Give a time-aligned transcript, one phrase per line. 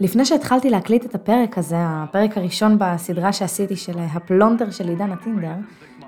[0.00, 5.54] לפני שהתחלתי להקליט את הפרק הזה, הפרק הראשון בסדרה שעשיתי של הפלונטר של עידן הטינדר,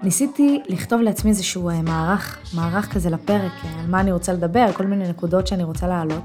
[0.02, 4.72] ניסיתי לכתוב לעצמי איזשהו אה, מערך, מערך כזה לפרק, אה, על מה אני רוצה לדבר,
[4.72, 6.24] כל מיני נקודות שאני רוצה להעלות,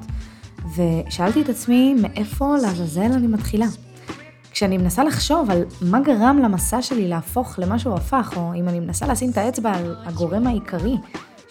[0.75, 3.65] ושאלתי את עצמי מאיפה לעזאזל אני מתחילה.
[4.51, 8.79] כשאני מנסה לחשוב על מה גרם למסע שלי להפוך למה שהוא הפך, או אם אני
[8.79, 10.97] מנסה לשים את האצבע על הגורם העיקרי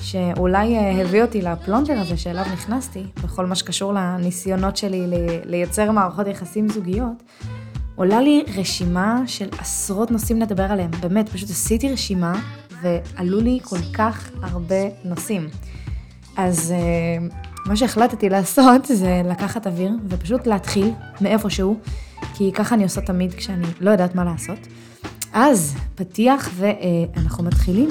[0.00, 5.06] שאולי אה, הביא אותי לפלונטר הזה שאליו נכנסתי, בכל מה שקשור לניסיונות שלי
[5.44, 7.22] לייצר מערכות יחסים זוגיות,
[7.96, 10.90] עולה לי רשימה של עשרות נושאים לדבר עליהם.
[11.00, 12.40] באמת, פשוט עשיתי רשימה
[12.82, 15.48] ועלו לי כל כך הרבה נושאים.
[16.36, 17.26] אז אה,
[17.66, 21.78] מה שהחלטתי לעשות זה לקחת אוויר ופשוט להתחיל מאיפשהו,
[22.34, 24.58] כי ככה אני עושה תמיד כשאני לא יודעת מה לעשות.
[25.32, 27.88] אז פתיח ואנחנו מתחילים.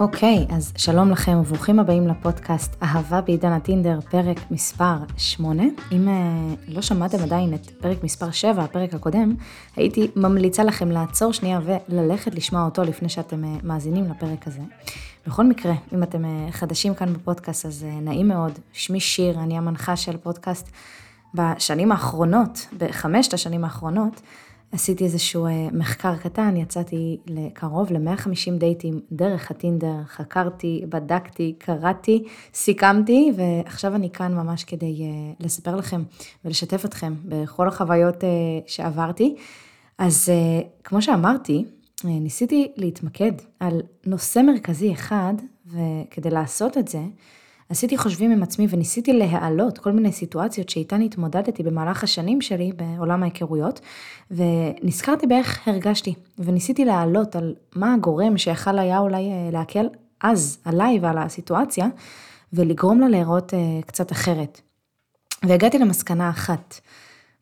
[0.00, 5.62] אוקיי, okay, אז שלום לכם וברוכים הבאים לפודקאסט אהבה בעידן הטינדר, פרק מספר 8.
[5.92, 9.34] אם uh, לא שמעתם עדיין את פרק מספר 7, הפרק הקודם,
[9.76, 14.60] הייתי ממליצה לכם לעצור שנייה וללכת לשמוע אותו לפני שאתם uh, מאזינים לפרק הזה.
[15.26, 18.52] בכל מקרה, אם אתם uh, חדשים כאן בפודקאסט, אז uh, נעים מאוד.
[18.72, 20.70] שמי שיר, אני המנחה של פודקאסט
[21.34, 24.20] בשנים האחרונות, בחמשת השנים האחרונות.
[24.72, 33.32] עשיתי איזשהו אה, מחקר קטן, יצאתי לקרוב ל-150 דייטים דרך הטינדר, חקרתי, בדקתי, קראתי, סיכמתי,
[33.36, 36.02] ועכשיו אני כאן ממש כדי אה, לספר לכם
[36.44, 38.28] ולשתף אתכם בכל החוויות אה,
[38.66, 39.36] שעברתי.
[39.98, 40.28] אז
[40.84, 41.64] כמו שאמרתי,
[42.04, 45.34] ניסיתי להתמקד על נושא מרכזי אחד,
[45.66, 47.00] וכדי לעשות את זה,
[47.70, 53.22] עשיתי חושבים עם עצמי וניסיתי להעלות כל מיני סיטואציות שאיתן התמודדתי במהלך השנים שלי בעולם
[53.22, 53.80] ההיכרויות,
[54.30, 59.86] ונזכרתי באיך הרגשתי, וניסיתי להעלות על מה הגורם שיכל היה אולי אה, להקל
[60.20, 61.86] אז עליי ועל הסיטואציה,
[62.52, 64.60] ולגרום לה להיראות אה, קצת אחרת.
[65.42, 66.80] והגעתי למסקנה אחת.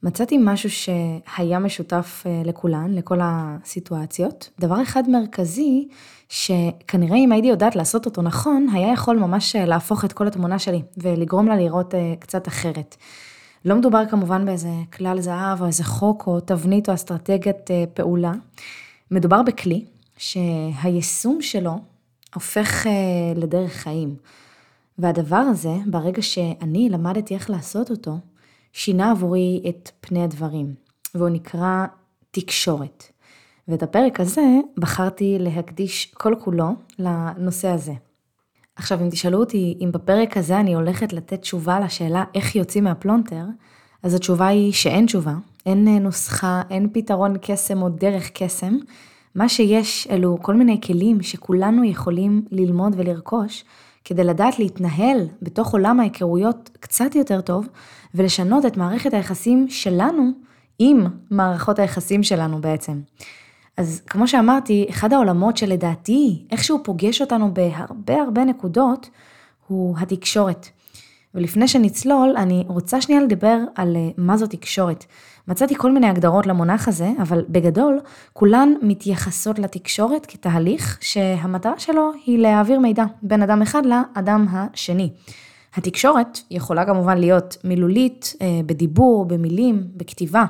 [0.03, 4.51] מצאתי משהו שהיה משותף אה, לכולן, לכל הסיטואציות.
[4.61, 5.89] דבר אחד מרכזי,
[6.29, 10.59] שכנראה אם הייתי יודעת לעשות אותו נכון, היה יכול ממש אה, להפוך את כל התמונה
[10.59, 12.97] שלי ולגרום לה לראות אה, קצת אחרת.
[13.65, 18.33] לא מדובר כמובן באיזה כלל זהב או איזה חוק או תבנית או אסטרטגיית פעולה.
[19.11, 19.85] מדובר בכלי
[20.17, 21.79] שהיישום שלו
[22.35, 22.87] הופך
[23.37, 24.17] לדרך חיים.
[24.99, 28.19] והדבר הזה, ברגע שאני למדתי איך לעשות אותו,
[28.73, 30.75] שינה עבורי את פני הדברים,
[31.15, 31.87] והוא נקרא
[32.31, 33.05] תקשורת.
[33.69, 34.43] ואת הפרק הזה
[34.77, 36.69] בחרתי להקדיש כל כולו
[36.99, 37.93] לנושא הזה.
[38.77, 43.45] עכשיו, אם תשאלו אותי אם בפרק הזה אני הולכת לתת תשובה לשאלה איך יוצאים מהפלונטר,
[44.03, 45.35] אז התשובה היא שאין תשובה,
[45.67, 48.77] אין נוסחה, אין פתרון קסם או דרך קסם.
[49.35, 53.65] מה שיש אלו כל מיני כלים שכולנו יכולים ללמוד ולרכוש
[54.05, 57.69] כדי לדעת להתנהל בתוך עולם ההיכרויות קצת יותר טוב,
[58.15, 60.31] ולשנות את מערכת היחסים שלנו
[60.79, 63.01] עם מערכות היחסים שלנו בעצם.
[63.79, 69.11] אז כמו שאמרתי, אחד העולמות שלדעתי איכשהו פוגש אותנו בהרבה הרבה נקודות,
[69.67, 70.69] הוא התקשורת.
[71.35, 75.05] ולפני שנצלול, אני רוצה שנייה לדבר על אה, מה זו תקשורת.
[75.49, 78.01] מצאתי כל מיני הגדרות למונח הזה, אבל בגדול,
[78.33, 85.11] כולן מתייחסות לתקשורת כתהליך שהמטרה שלו היא להעביר מידע בין אדם אחד לאדם השני.
[85.75, 90.45] התקשורת יכולה כמובן להיות מילולית, אה, בדיבור, במילים, בכתיבה,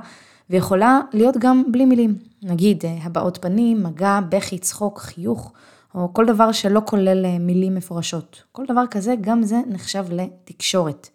[0.51, 2.28] ויכולה להיות גם בלי מילים.
[2.43, 5.53] נגיד אה, הבעות פנים, מגע, בכי, צחוק, חיוך,
[5.95, 8.43] או כל דבר שלא כולל אה, מילים מפורשות.
[8.53, 11.09] כל דבר כזה, גם זה נחשב לתקשורת.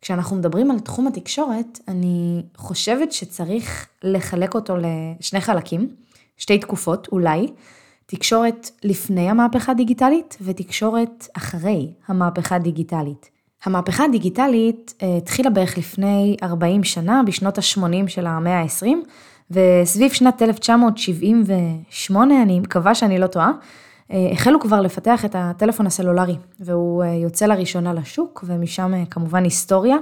[0.00, 5.88] כשאנחנו מדברים על תחום התקשורת, אני חושבת שצריך לחלק אותו לשני חלקים,
[6.36, 7.46] שתי תקופות אולי,
[8.06, 13.30] תקשורת לפני המהפכה הדיגיטלית ותקשורת אחרי המהפכה הדיגיטלית.
[13.64, 18.86] המהפכה הדיגיטלית אה, התחילה בערך לפני 40 שנה, בשנות ה-80 של המאה ה-20,
[19.50, 23.50] וסביב שנת 1978, אני מקווה שאני לא טועה,
[24.12, 29.96] אה, החלו כבר לפתח את הטלפון הסלולרי, והוא אה, יוצא לראשונה לשוק, ומשם כמובן היסטוריה.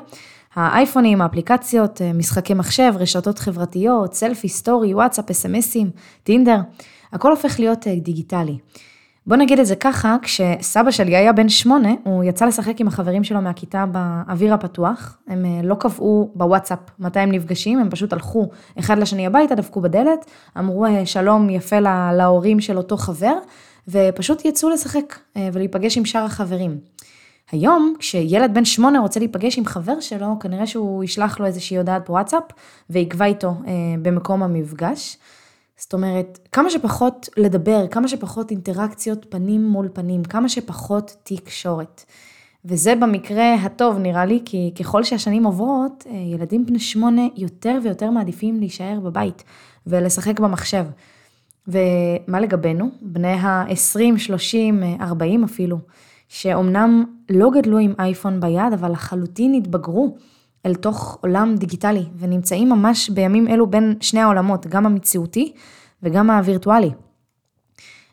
[0.54, 5.90] האייפונים, האפליקציות, משחקי מחשב, רשתות חברתיות, סלפי, סטורי, וואטסאפ, אס.אם.אסים,
[6.22, 6.58] טינדר,
[7.12, 8.58] הכל הופך להיות דיגיטלי.
[9.28, 13.24] בוא נגיד את זה ככה, כשסבא שלי היה בן שמונה, הוא יצא לשחק עם החברים
[13.24, 15.18] שלו מהכיתה באוויר הפתוח.
[15.26, 18.48] הם אה, לא קבעו בוואטסאפ מתי הם נפגשים, הם פשוט הלכו
[18.78, 20.24] אחד לשני הביתה, דפקו בדלת,
[20.58, 21.80] אמרו אה, שלום יפה
[22.12, 23.34] להורים של אותו חבר,
[23.88, 26.78] ופשוט יצאו לשחק אה, ולהיפגש עם שאר החברים.
[27.52, 32.10] היום, כשילד בן שמונה רוצה להיפגש עם חבר שלו, כנראה שהוא ישלח לו איזושהי הודעת
[32.10, 32.44] וואטסאפ
[32.90, 33.72] ויקבע איתו אה,
[34.02, 35.16] במקום המפגש.
[35.78, 42.04] זאת אומרת, כמה שפחות לדבר, כמה שפחות אינטראקציות פנים מול פנים, כמה שפחות תקשורת.
[42.64, 48.10] וזה במקרה הטוב נראה לי, כי ככל שהשנים עוברות, אה, ילדים בני שמונה יותר ויותר
[48.10, 49.44] מעדיפים להישאר בבית
[49.86, 50.84] ולשחק במחשב.
[51.68, 52.88] ומה לגבינו?
[53.02, 55.78] בני ה-20, 30, 40 אפילו,
[56.28, 60.16] שאומנם לא גדלו עם אייפון ביד, אבל לחלוטין התבגרו
[60.66, 65.52] אל תוך עולם דיגיטלי, ונמצאים ממש בימים אלו בין שני העולמות, גם המציאותי
[66.02, 66.90] וגם הווירטואלי.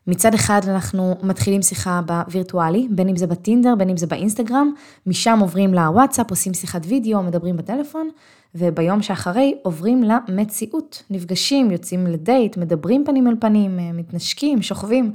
[0.08, 4.74] מצד אחד אנחנו מתחילים שיחה בווירטואלי, בין אם זה בטינדר, בין אם זה באינסטגרם,
[5.06, 8.10] משם עוברים לוואטסאפ, עושים שיחת וידאו, מדברים בטלפון,
[8.56, 15.12] וביום שאחרי עוברים למציאות, נפגשים, יוצאים לדייט, מדברים פנים אל פנים, מתנשקים, שוכבים,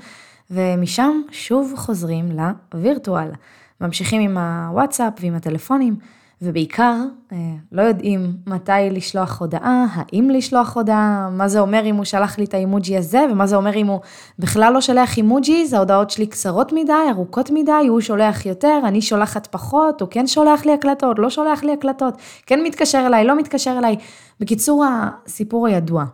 [0.51, 2.39] ומשם שוב חוזרים
[2.75, 3.31] לווירטואל.
[3.81, 5.97] ממשיכים עם הוואטסאפ ועם הטלפונים.
[6.43, 6.95] ובעיקר
[7.33, 7.39] אה,
[7.73, 12.45] לא יודעים מתי לשלוח הודעה, האם לשלוח הודעה, מה זה אומר אם הוא שלח לי
[12.45, 14.01] את האימוג'י הזה, ומה זה אומר אם הוא
[14.39, 19.47] בכלל לא שולח אימוג'יז, ההודעות שלי קצרות מדי, ארוכות מדי, הוא שולח יותר, אני שולחת
[19.47, 22.15] פחות, הוא כן שולח לי הקלטות, לא שולח לי הקלטות,
[22.47, 23.97] כן מתקשר אליי, לא מתקשר אליי.
[24.41, 26.05] בקיצור, הסיפור הידוע.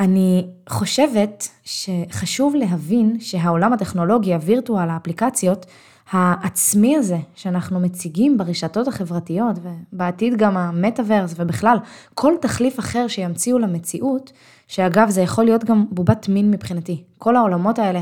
[0.00, 5.66] אני חושבת שחשוב להבין שהעולם הטכנולוגי, הווירטואל, האפליקציות,
[6.12, 11.76] העצמי הזה שאנחנו מציגים ברשתות החברתיות, ובעתיד גם המטאוורס, ובכלל,
[12.14, 14.32] כל תחליף אחר שימציאו למציאות,
[14.68, 17.02] שאגב, זה יכול להיות גם בובת מין מבחינתי.
[17.18, 18.00] כל העולמות האלה,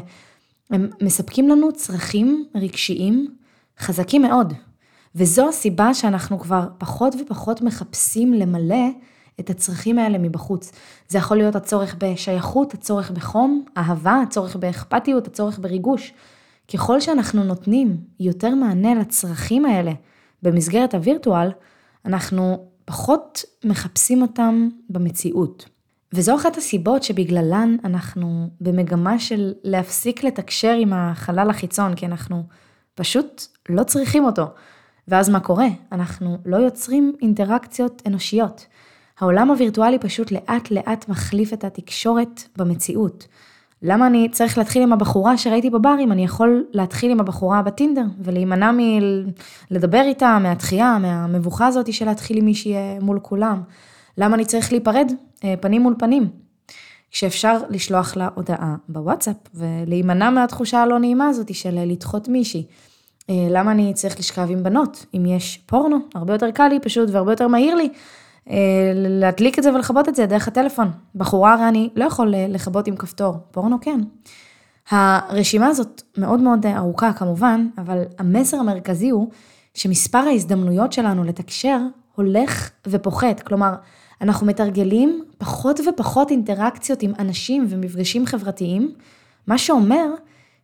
[0.70, 3.34] הם מספקים לנו צרכים רגשיים
[3.78, 4.52] חזקים מאוד.
[5.14, 8.88] וזו הסיבה שאנחנו כבר פחות ופחות מחפשים למלא
[9.40, 10.72] את הצרכים האלה מבחוץ.
[11.08, 16.12] זה יכול להיות הצורך בשייכות, הצורך בחום, אהבה, הצורך באכפתיות, הצורך בריגוש.
[16.72, 19.92] ככל שאנחנו נותנים יותר מענה לצרכים האלה
[20.42, 21.50] במסגרת הווירטואל,
[22.04, 25.68] אנחנו פחות מחפשים אותם במציאות.
[26.12, 32.42] וזו אחת הסיבות שבגללן אנחנו במגמה של להפסיק לתקשר עם החלל החיצון, כי אנחנו
[32.94, 34.46] פשוט לא צריכים אותו.
[35.08, 35.66] ואז מה קורה?
[35.92, 38.66] אנחנו לא יוצרים אינטראקציות אנושיות.
[39.18, 43.26] העולם הווירטואלי פשוט לאט לאט מחליף את התקשורת במציאות.
[43.82, 48.04] למה אני צריך להתחיל עם הבחורה שראיתי בבר אם אני יכול להתחיל עם הבחורה בטינדר
[48.22, 48.70] ולהימנע
[49.70, 53.62] מלדבר איתה, מהתחייה, מהמבוכה הזאת של להתחיל עם מישהי מול כולם?
[54.18, 55.12] למה אני צריך להיפרד
[55.44, 56.28] אה, פנים מול פנים?
[57.10, 62.66] כשאפשר לשלוח לה הודעה בוואטסאפ ולהימנע מהתחושה הלא נעימה הזאת של לדחות מישהי.
[63.30, 65.06] אה, למה אני צריך לשכב עם בנות?
[65.14, 67.90] אם יש פורנו, הרבה יותר קל לי פשוט והרבה יותר מהיר לי אה,
[68.94, 70.90] להדליק את זה ולכבות את זה דרך הטלפון.
[71.14, 74.00] בחורה הרי אני לא יכול אה, לכבות עם כפתור, פורנו כן.
[74.90, 79.30] הרשימה הזאת מאוד מאוד אה, ארוכה כמובן, אבל המסר המרכזי הוא
[79.74, 81.78] שמספר ההזדמנויות שלנו לתקשר
[82.14, 83.40] הולך ופוחת.
[83.40, 83.74] כלומר,
[84.20, 88.94] אנחנו מתרגלים פחות ופחות אינטראקציות עם אנשים ומפגשים חברתיים,
[89.46, 90.06] מה שאומר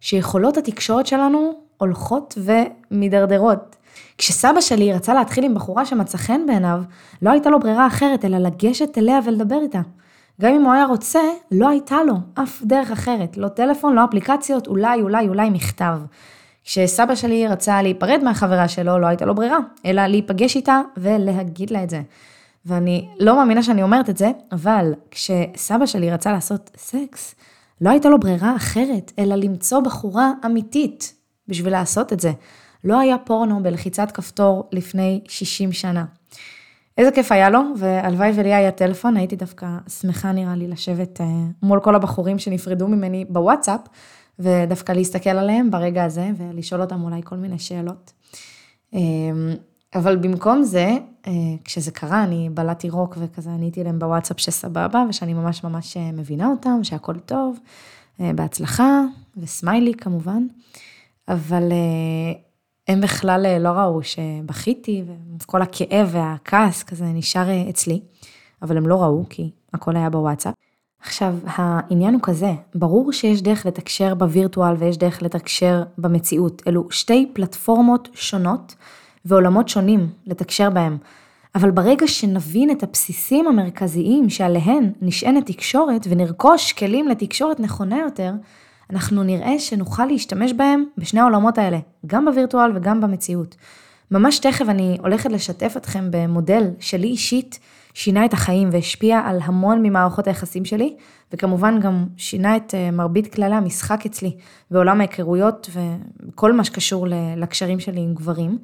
[0.01, 3.77] שיכולות התקשורת שלנו הולכות ומידרדרות.
[4.19, 6.81] כשסבא שלי רצה להתחיל עם בחורה שמצא חן בעיניו,
[7.23, 9.81] לא הייתה לו ברירה אחרת אלא לגשת אליה ולדבר איתה.
[10.41, 11.21] גם אם הוא היה רוצה,
[11.51, 15.99] לא הייתה לו אף דרך אחרת, לא טלפון, לא אפליקציות, אולי, אולי, אולי מכתב.
[16.65, 21.83] כשסבא שלי רצה להיפרד מהחברה שלו, לא הייתה לו ברירה, אלא להיפגש איתה ולהגיד לה
[21.83, 22.03] את זה.
[22.67, 27.35] ואני לא מאמינה שאני אומרת את זה, אבל כשסבא שלי רצה לעשות סקס,
[27.81, 31.15] לא הייתה לו ברירה אחרת, אלא למצוא בחורה אמיתית
[31.49, 32.33] בשביל לעשות את זה.
[32.85, 36.05] לא היה פורנו בלחיצת כפתור לפני 60 שנה.
[36.99, 39.67] איזה כיף היה לו, והלוואי ולי היה טלפון, הייתי דווקא
[40.01, 41.27] שמחה נראה לי לשבת אה,
[41.63, 43.81] מול כל הבחורים שנפרדו ממני בוואטסאפ,
[44.39, 48.13] ודווקא להסתכל עליהם ברגע הזה, ולשאול אותם אולי כל מיני שאלות.
[48.93, 49.55] אמ,
[49.95, 51.33] אבל במקום זה, אה,
[51.65, 56.49] כשזה קרה, אני בלעתי רוק וכזה עניתי להם בוואטסאפ שסבבה, ושאני ממש ממש אה, מבינה
[56.49, 57.59] אותם, שהכל טוב,
[58.19, 59.03] בהצלחה,
[59.37, 60.47] וסמיילי כמובן.
[61.29, 61.63] אבל
[62.89, 65.05] הם בכלל אה, לא ראו שבכיתי,
[65.43, 68.01] וכל הכאב והכעס כזה נשאר אה, אצלי,
[68.63, 70.55] אבל הם לא ראו, כי הכל היה בוואטסאפ.
[71.01, 76.63] עכשיו, העניין הוא כזה, ברור שיש דרך לתקשר בווירטואל ויש דרך לתקשר במציאות.
[76.67, 78.75] אלו שתי פלטפורמות שונות
[79.25, 80.99] ועולמות שונים לתקשר בהם.
[81.55, 88.33] אבל ברגע שנבין את הבסיסים המרכזיים שעליהן נשענת תקשורת ונרכוש כלים לתקשורת נכונה יותר,
[88.91, 93.57] אנחנו נראה שנוכל להשתמש בהם בשני העולמות האלה, גם בווירטואל וגם במציאות.
[94.11, 97.59] ממש תכף אני הולכת לשתף אתכם במודל שלי אישית,
[97.95, 100.97] שינה את החיים והשפיע על המון ממערכות היחסים שלי,
[101.33, 104.37] וכמובן גם שינה את אה, מרבית כללי המשחק אצלי
[104.71, 105.71] בעולם ההיכרויות
[106.29, 108.59] וכל מה שקשור לקשרים שלי עם גברים.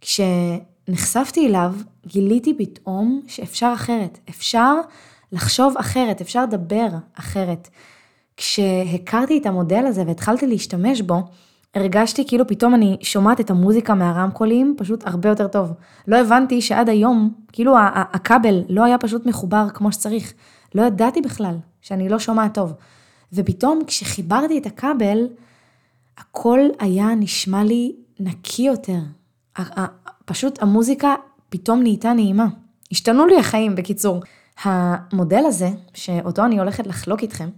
[0.00, 1.74] כשנחשפתי אליו,
[2.06, 4.74] גיליתי פתאום שאפשר אחרת, אפשר
[5.32, 7.68] לחשוב אחרת, אפשר לדבר אחרת.
[8.38, 11.22] כשהכרתי את המודל הזה והתחלתי להשתמש בו,
[11.74, 15.72] הרגשתי כאילו פתאום אני שומעת את המוזיקה מהרמקולים פשוט הרבה יותר טוב.
[16.08, 17.74] לא הבנתי שעד היום, כאילו
[18.12, 20.32] הכבל לא היה פשוט מחובר כמו שצריך.
[20.74, 22.72] לא ידעתי בכלל שאני לא שומעת טוב.
[23.32, 25.26] ופתאום כשחיברתי את הכבל,
[26.18, 28.98] הכל היה נשמע לי נקי יותר.
[30.24, 31.14] פשוט המוזיקה
[31.48, 32.46] פתאום נהייתה נעימה.
[32.92, 34.22] השתנו לי החיים, בקיצור.
[34.62, 37.48] המודל הזה, שאותו אני הולכת לחלוק איתכם,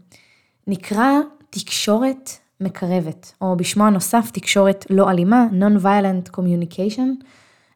[0.70, 1.10] נקרא
[1.50, 7.24] תקשורת מקרבת, או בשמו הנוסף תקשורת לא אלימה, Non-Violent Communication.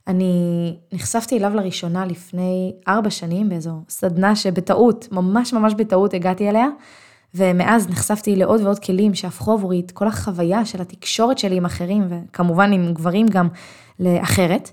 [0.06, 6.66] אני נחשפתי אליו לראשונה לפני ארבע שנים באיזו סדנה שבטעות, ממש ממש בטעות הגעתי אליה,
[7.34, 12.08] ומאז נחשפתי לעוד ועוד כלים שהפכו עבורי את כל החוויה של התקשורת שלי עם אחרים,
[12.08, 13.48] וכמובן עם גברים גם
[14.00, 14.70] לאחרת.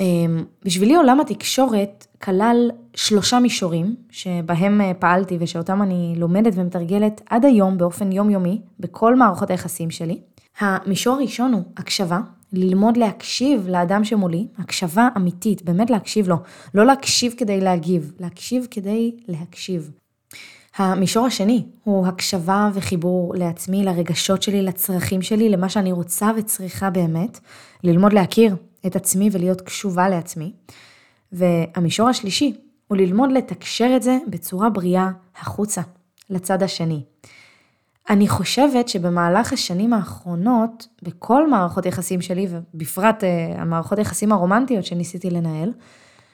[0.00, 7.44] אמ, בשבילי עולם התקשורת כלל שלושה מישורים שבהם אה, פעלתי ושאותם אני לומדת ומתרגלת עד
[7.44, 10.20] היום באופן יומיומי בכל מערכות היחסים שלי.
[10.60, 12.20] המישור הראשון הוא הקשבה,
[12.52, 16.36] ללמוד להקשיב לאדם שמולי, הקשבה אמיתית, באמת להקשיב לו,
[16.74, 19.90] לא להקשיב כדי להגיב, להקשיב כדי להקשיב.
[20.76, 27.40] המישור השני הוא הקשבה וחיבור לעצמי, לרגשות שלי, לצרכים שלי, למה שאני רוצה וצריכה באמת,
[27.84, 30.52] ללמוד להכיר את עצמי ולהיות קשובה לעצמי.
[31.32, 32.56] והמישור השלישי
[32.88, 35.82] הוא ללמוד לתקשר את זה בצורה בריאה החוצה,
[36.30, 37.02] לצד השני.
[38.10, 45.30] אני חושבת שבמהלך השנים האחרונות, בכל מערכות יחסים שלי, ובפרט uh, המערכות היחסים הרומנטיות שניסיתי
[45.30, 45.72] לנהל,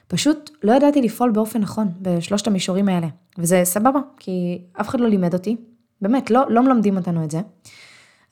[0.08, 3.06] פשוט לא ידעתי לפעול באופן נכון בשלושת המישורים האלה.
[3.38, 5.56] וזה סבבה, כי אף אחד לא לימד אותי,
[6.00, 7.40] באמת, לא, לא מלמדים אותנו את זה.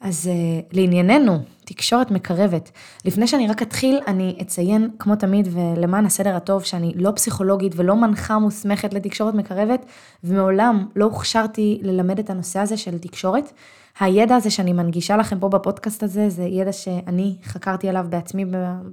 [0.03, 2.71] אז uh, לענייננו, תקשורת מקרבת.
[3.05, 7.97] לפני שאני רק אתחיל, אני אציין, כמו תמיד, ולמען הסדר הטוב, שאני לא פסיכולוגית ולא
[7.97, 9.87] מנחה מוסמכת לתקשורת מקרבת,
[10.25, 13.53] ומעולם לא הוכשרתי ללמד את הנושא הזה של תקשורת.
[14.01, 18.45] הידע הזה שאני מנגישה לכם פה בפודקאסט הזה, זה ידע שאני חקרתי עליו בעצמי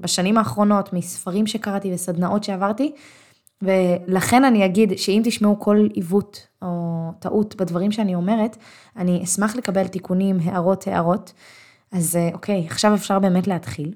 [0.01, 2.91] בשנים האחרונות, מספרים שקראתי וסדנאות שעברתי,
[3.61, 8.57] ולכן אני אגיד שאם תשמעו כל עיוות או טעות בדברים שאני אומרת,
[8.97, 11.33] אני אשמח לקבל תיקונים, הערות, הערות.
[11.91, 13.93] אז אה, אוקיי, עכשיו אפשר באמת להתחיל.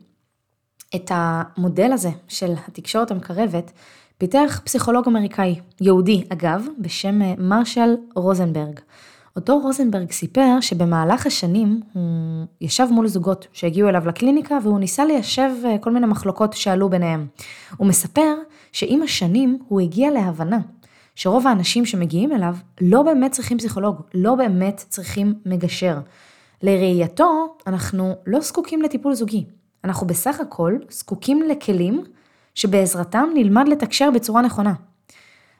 [0.96, 3.72] את המודל הזה של התקשורת המקרבת
[4.18, 8.80] פיתח פסיכולוג אמריקאי, יהודי אגב, בשם אה, מרשל רוזנברג.
[9.36, 12.04] אותו רוזנברג סיפר שבמהלך השנים הוא
[12.62, 17.28] ישב מול זוגות שהגיעו אליו לקליניקה והוא ניסה ליישב אה, כל מיני מחלוקות שעלו ביניהם.
[17.78, 18.34] הוא מספר
[18.74, 20.60] שעם השנים הוא הגיע להבנה
[21.16, 26.00] שרוב האנשים שמגיעים אליו לא באמת צריכים פסיכולוג, לא באמת צריכים מגשר.
[26.62, 29.46] לראייתו, אנחנו לא זקוקים לטיפול זוגי.
[29.84, 32.04] אנחנו בסך הכל זקוקים לכלים
[32.56, 34.74] שבעזרתם נלמד לתקשר בצורה נכונה.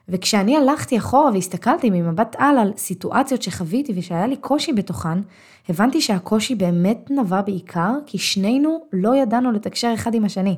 [0.08, 5.18] וכשאני הלכתי אחורה והסתכלתי ממבט על על סיטואציות שחוויתי ושהיה לי קושי בתוכן,
[5.68, 10.56] הבנתי שהקושי באמת נבע בעיקר כי שנינו לא ידענו לתקשר אחד עם השני.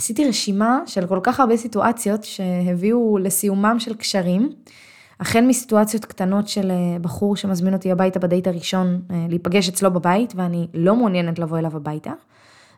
[0.00, 4.52] עשיתי רשימה של כל כך הרבה סיטואציות שהביאו לסיומם של קשרים,
[5.20, 10.32] החל מסיטואציות קטנות של אה, בחור שמזמין אותי הביתה בדייט הראשון אה, להיפגש אצלו בבית
[10.36, 12.12] ואני לא מעוניינת לבוא אליו הביתה,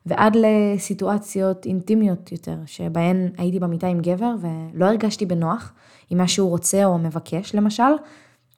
[0.06, 5.72] ועד לסיטואציות אינטימיות יותר, שבהן הייתי במיטה עם גבר ולא הרגשתי בנוח
[6.10, 7.92] עם מה שהוא רוצה או מבקש למשל,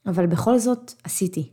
[0.07, 1.51] אבל בכל זאת עשיתי.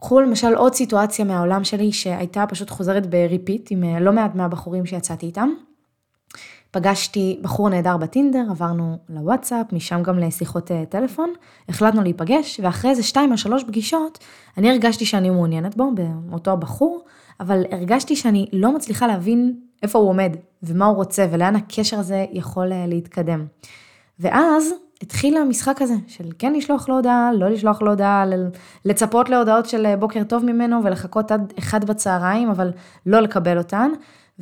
[0.00, 4.34] קחו למשל עוד סיטואציה מהעולם שלי שהייתה פשוט חוזרת ב repeat עם אה, לא מעט
[4.34, 5.48] מהבחורים שיצאתי איתם.
[6.72, 11.32] פגשתי בחור נהדר בטינדר, עברנו לוואטסאפ, משם גם לשיחות אה, טלפון,
[11.68, 14.18] החלטנו להיפגש, ואחרי איזה שתיים או שלוש פגישות,
[14.58, 15.90] אני הרגשתי שאני מעוניינת בו,
[16.28, 17.04] באותו הבחור,
[17.40, 22.26] אבל הרגשתי שאני לא מצליחה להבין איפה הוא עומד, ומה הוא רוצה, ולאן הקשר הזה
[22.32, 23.46] יכול אה, להתקדם.
[24.20, 28.24] ואז התחיל המשחק הזה, של כן לשלוח לו הודעה, לא לשלוח לו הודעה,
[28.84, 32.70] לצפות להודעות של אה, בוקר טוב ממנו, ולחכות עד אחד בצהריים, אבל
[33.06, 33.90] לא לקבל אותן.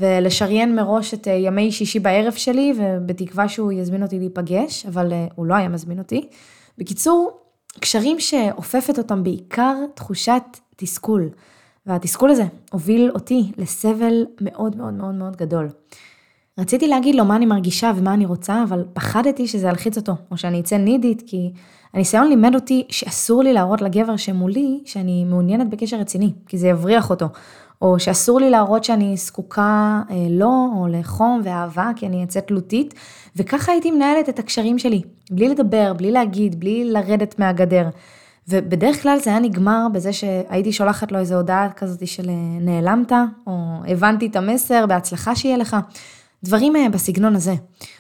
[0.01, 5.27] ולשריין מראש את אה, ימי שישי בערב שלי, ובתקווה שהוא יזמין אותי להיפגש, אבל אה,
[5.35, 6.29] הוא לא היה מזמין אותי.
[6.79, 7.31] בקיצור,
[7.81, 10.43] קשרים שאופפת אותם בעיקר תחושת
[10.77, 11.29] תסכול.
[11.87, 15.69] והתסכול הזה הוביל אותי לסבל מאוד מאוד מאוד מאוד גדול.
[16.59, 20.37] רציתי להגיד לו מה אני מרגישה ומה אני רוצה, אבל פחדתי שזה ילחיץ אותו, או
[20.37, 21.53] שאני אצא נידית, כי
[21.95, 27.11] הניסיון לימד אותי שאסור לי להראות לגבר שמולי שאני מעוניינת בקשר רציני, כי זה יבריח
[27.11, 27.27] אותו,
[27.83, 32.95] או שאסור לי להראות שאני זקוקה אה, לו, או לחום ואהבה, כי אני אצא תלותית,
[33.37, 37.89] וככה הייתי מנהלת את הקשרים שלי, בלי לדבר, בלי להגיד, בלי לרדת מהגדר.
[38.49, 43.13] ובדרך כלל זה היה נגמר בזה שהייתי שולחת לו איזו הודעה כזאת של אה, נעלמת,
[43.47, 43.53] או
[43.89, 45.77] הבנתי את המסר, בהצלחה שיהיה לך.
[46.45, 47.55] דברים אה, בסגנון הזה.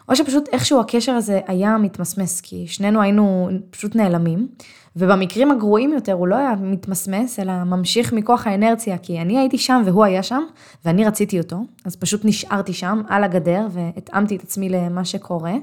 [0.08, 4.48] או שפשוט איכשהו הקשר הזה היה מתמסמס, כי שנינו היינו פשוט נעלמים,
[4.96, 9.82] ובמקרים הגרועים יותר הוא לא היה מתמסמס, אלא ממשיך מכוח האנרציה, כי אני הייתי שם
[9.84, 10.42] והוא היה שם,
[10.84, 15.54] ואני רציתי אותו, אז פשוט נשארתי שם, על הגדר, והתאמתי את עצמי למה שקורה.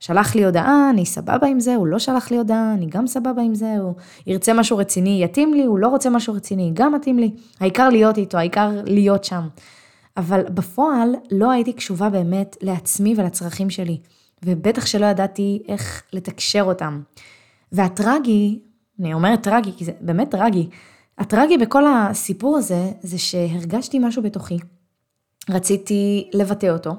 [0.00, 3.42] שלח לי הודעה, אני סבבה עם זה, הוא לא שלח לי הודעה, אני גם סבבה
[3.42, 3.94] עם זה, הוא
[4.26, 7.30] ירצה משהו רציני, יתאים לי, הוא לא רוצה משהו רציני, גם מתאים לי.
[7.60, 9.42] העיקר להיות איתו, העיקר להיות שם.
[10.20, 13.98] אבל בפועל לא הייתי קשובה באמת לעצמי ולצרכים שלי,
[14.44, 17.02] ובטח שלא ידעתי איך לתקשר אותם.
[17.72, 18.58] והטרגי,
[19.00, 20.68] אני אומרת טרגי, כי זה באמת טרגי,
[21.18, 24.58] הטרגי בכל הסיפור הזה, זה שהרגשתי משהו בתוכי,
[25.50, 26.94] רציתי לבטא אותו,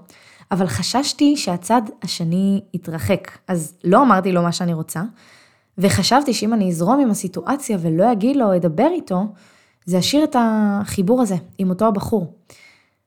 [0.52, 5.02] אבל חששתי שהצד השני יתרחק, אז לא אמרתי לו מה שאני רוצה,
[5.78, 9.26] וחשבתי שאם אני אזרום עם הסיטואציה ולא אגיד לו אדבר איתו,
[9.86, 12.34] זה ישאיר את החיבור הזה עם אותו הבחור.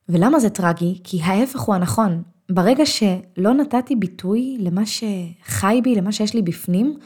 [0.08, 0.98] ולמה זה טרגי?
[1.04, 2.22] כי ההפך הוא הנכון.
[2.50, 6.98] ברגע שלא נתתי ביטוי למה שחי בי, למה שיש לי בפנים,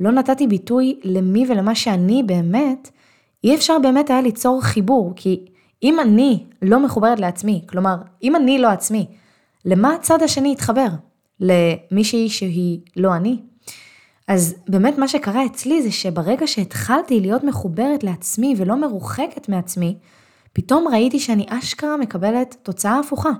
[0.00, 2.90] לא נתתי ביטוי למי ולמה שאני באמת,
[3.44, 5.44] אי אפשר באמת היה ליצור חיבור, כי
[5.82, 9.06] אם אני לא מחוברת לעצמי, כלומר, אם אני לא עצמי,
[9.64, 10.88] למה הצד השני יתחבר?
[11.40, 13.36] למישהי שהיא לא אני?
[14.28, 19.98] אז באמת מה שקרה אצלי זה שברגע שהתחלתי להיות מחוברת לעצמי ולא מרוחקת מעצמי,
[20.52, 23.30] פתאום ראיתי שאני אשכרה מקבלת תוצאה הפוכה.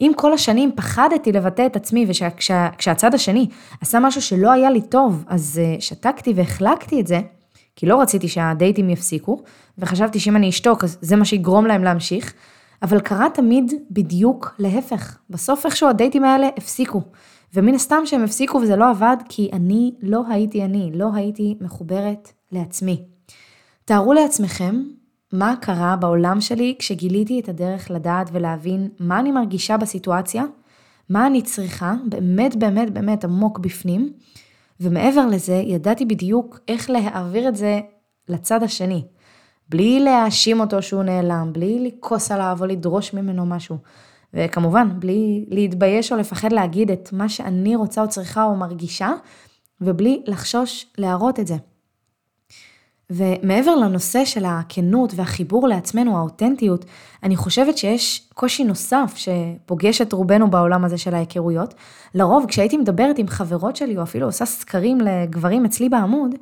[0.00, 3.48] אם כל השנים פחדתי לבטא את עצמי וכשהצד השני
[3.80, 7.20] עשה משהו שלא היה לי טוב, אז uh, שתקתי והחלקתי את זה,
[7.76, 9.42] כי לא רציתי שהדייטים יפסיקו,
[9.78, 12.34] וחשבתי שאם אני אשתוק אז זה מה שיגרום להם להמשיך,
[12.82, 15.18] אבל קרה תמיד בדיוק להפך.
[15.30, 17.02] בסוף איכשהו הדייטים האלה הפסיקו.
[17.54, 22.32] ומן הסתם שהם הפסיקו וזה לא עבד, כי אני לא הייתי אני, לא הייתי מחוברת
[22.52, 23.02] לעצמי.
[23.84, 24.82] תארו לעצמכם
[25.32, 30.44] מה קרה בעולם שלי כשגיליתי את הדרך לדעת ולהבין מה אני מרגישה בסיטואציה,
[31.08, 34.12] מה אני צריכה, באמת באמת באמת עמוק בפנים,
[34.80, 37.80] ומעבר לזה ידעתי בדיוק איך להעביר את זה
[38.28, 39.04] לצד השני.
[39.68, 43.76] בלי להאשים אותו שהוא נעלם, בלי לכעוס עליו או לדרוש ממנו משהו.
[44.34, 49.12] וכמובן, בלי להתבייש או לפחד להגיד את מה שאני רוצה או צריכה או מרגישה,
[49.80, 51.56] ובלי לחשוש להראות את זה.
[53.10, 56.84] ומעבר לנושא של הכנות והחיבור לעצמנו, האותנטיות,
[57.22, 61.74] אני חושבת שיש קושי נוסף שפוגש את רובנו בעולם הזה של ההיכרויות.
[62.14, 66.34] לרוב, כשהייתי מדברת עם חברות שלי, או אפילו עושה סקרים לגברים אצלי בעמוד,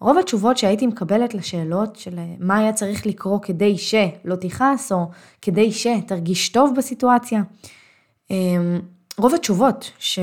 [0.00, 5.06] רוב התשובות שהייתי מקבלת לשאלות של מה היה צריך לקרות כדי שלא תכעס, או
[5.42, 7.42] כדי שתרגיש טוב בסיטואציה,
[8.30, 8.80] אמ,
[9.18, 10.18] רוב התשובות ש...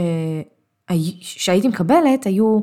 [1.21, 2.59] שהייתי מקבלת היו,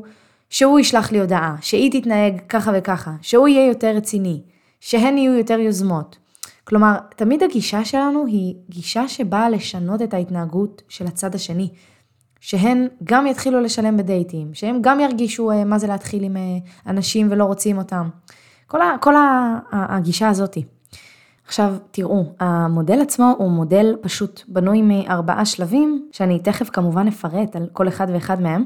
[0.53, 4.43] שהוא ישלח לי הודעה, שהיא תתנהג ככה וככה, שהוא יהיה יותר רציני,
[4.81, 6.19] שהן יהיו יותר יוזמות.
[6.65, 11.69] כלומר, תמיד הגישה שלנו היא גישה שבאה לשנות את ההתנהגות של הצד השני.
[12.41, 16.43] שהן גם יתחילו לשלם בדייטים, שהם גם ירגישו אה, מה זה להתחיל עם אה,
[16.87, 18.09] אנשים ולא רוצים אותם.
[18.67, 20.65] כל, ה, כל ה, הגישה הזאתי.
[21.47, 27.67] עכשיו, תראו, המודל עצמו הוא מודל פשוט בנוי מארבעה שלבים, שאני תכף כמובן אפרט על
[27.73, 28.65] כל אחד ואחד מהם.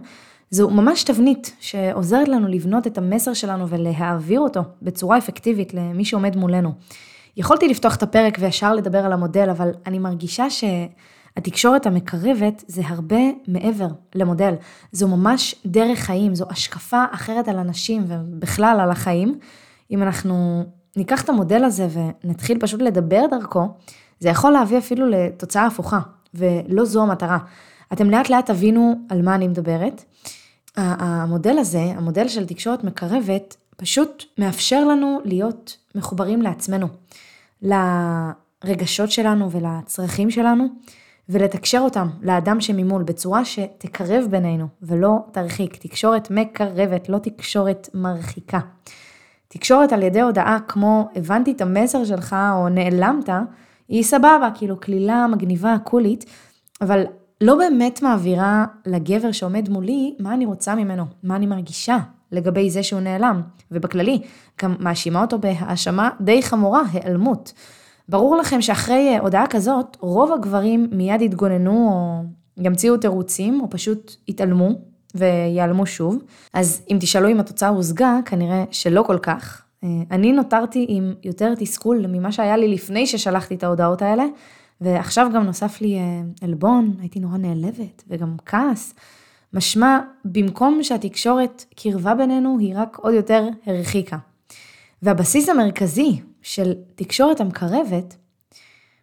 [0.50, 6.36] זו ממש תבנית שעוזרת לנו לבנות את המסר שלנו ולהעביר אותו בצורה אפקטיבית למי שעומד
[6.36, 6.72] מולנו.
[7.36, 13.20] יכולתי לפתוח את הפרק וישר לדבר על המודל, אבל אני מרגישה שהתקשורת המקרבת זה הרבה
[13.48, 14.54] מעבר למודל.
[14.92, 19.38] זו ממש דרך חיים, זו השקפה אחרת על אנשים ובכלל על החיים.
[19.90, 20.64] אם אנחנו
[20.96, 21.88] ניקח את המודל הזה
[22.24, 23.68] ונתחיל פשוט לדבר דרכו,
[24.20, 26.00] זה יכול להביא אפילו לתוצאה הפוכה,
[26.34, 27.38] ולא זו המטרה.
[27.92, 30.04] אתם לאט לאט תבינו על מה אני מדברת.
[30.76, 36.86] המודל הזה, המודל של תקשורת מקרבת, פשוט מאפשר לנו להיות מחוברים לעצמנו,
[37.62, 40.66] לרגשות שלנו ולצרכים שלנו,
[41.28, 45.76] ולתקשר אותם לאדם שממול בצורה שתקרב בינינו ולא תרחיק.
[45.76, 48.60] תקשורת מקרבת, לא תקשורת מרחיקה.
[49.48, 53.28] תקשורת על ידי הודעה כמו הבנתי את המסר שלך או נעלמת,
[53.88, 56.24] היא סבבה, כאילו קלילה מגניבה, קולית,
[56.80, 57.04] אבל
[57.40, 61.98] לא באמת מעבירה לגבר שעומד מולי מה אני רוצה ממנו, מה אני מרגישה
[62.32, 64.20] לגבי זה שהוא נעלם, ובכללי,
[64.62, 67.52] גם מאשימה אותו בהאשמה די חמורה, היעלמות.
[68.08, 72.22] ברור לכם שאחרי הודעה כזאת, רוב הגברים מיד יתגוננו או
[72.64, 74.70] ימציאו תירוצים, או פשוט יתעלמו
[75.14, 76.22] ויעלמו שוב.
[76.52, 81.54] אז אם תשאלו אם התוצאה הושגה, כנראה שלא כל כך, אה, אני נותרתי עם יותר
[81.54, 84.24] תסכול ממה שהיה לי לפני ששלחתי את ההודעות האלה,
[84.80, 88.94] ועכשיו גם נוסף לי אה, עלבון, הייתי נורא נעלבת, וגם כעס.
[89.52, 94.18] משמע, במקום שהתקשורת קרבה בינינו, היא רק עוד יותר הרחיקה.
[95.02, 98.16] והבסיס המרכזי של תקשורת המקרבת,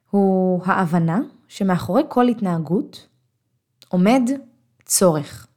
[0.10, 3.08] הוא ההבנה שמאחורי כל התנהגות
[3.90, 4.30] עומד
[4.86, 5.48] צורך.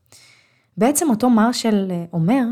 [0.77, 2.45] בעצם אותו מרשל אה, אומר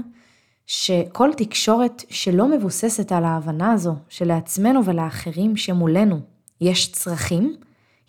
[0.66, 6.20] שכל תקשורת שלא מבוססת על ההבנה הזו שלעצמנו ולאחרים שמולנו
[6.64, 7.56] יש צרכים,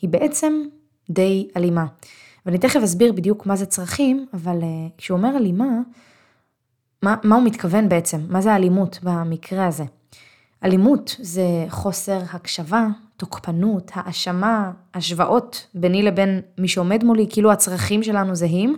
[0.01, 0.63] היא בעצם
[1.09, 1.85] די אלימה.
[2.45, 4.65] ואני תכף אסביר בדיוק מה זה צרכים, אבל uh,
[4.97, 5.79] כשהוא אומר אלימה,
[7.03, 8.21] מה, מה הוא מתכוון בעצם?
[8.29, 9.83] מה זה אלימות במקרה הזה?
[10.63, 18.35] אלימות זה חוסר הקשבה, תוקפנות, האשמה, השוואות ביני לבין מי שעומד מולי, כאילו הצרכים שלנו
[18.35, 18.75] זהים,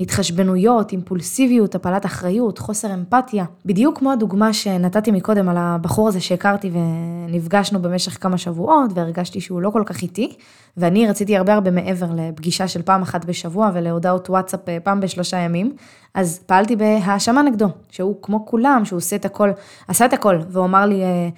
[0.00, 3.44] התחשבנויות, אימפולסיביות, הפלת אחריות, חוסר אמפתיה.
[3.66, 9.62] בדיוק כמו הדוגמה שנתתי מקודם על הבחור הזה שהכרתי ונפגשנו במשך כמה שבועות והרגשתי שהוא
[9.62, 10.36] לא כל כך איטי,
[10.76, 15.36] ואני רציתי הרבה הרבה מעבר לפגישה של פעם אחת בשבוע ולהודעות וואטסאפ אה, פעם בשלושה
[15.36, 15.72] ימים,
[16.14, 19.50] אז פעלתי בהאשמה נגדו, שהוא כמו כולם, שהוא עושה את הכל,
[19.88, 21.28] עשה את הכל, והוא אמר לי, אה,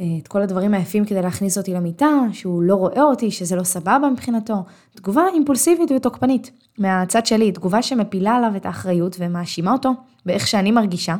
[0.00, 4.08] את כל הדברים היפים כדי להכניס אותי למיטה, שהוא לא רואה אותי, שזה לא סבבה
[4.12, 4.54] מבחינתו.
[4.94, 6.50] תגובה אימפולסיבית ותוקפנית.
[6.78, 9.92] מהצד שלי, תגובה שמפילה עליו את האחריות ומאשימה אותו
[10.26, 11.16] באיך שאני מרגישה,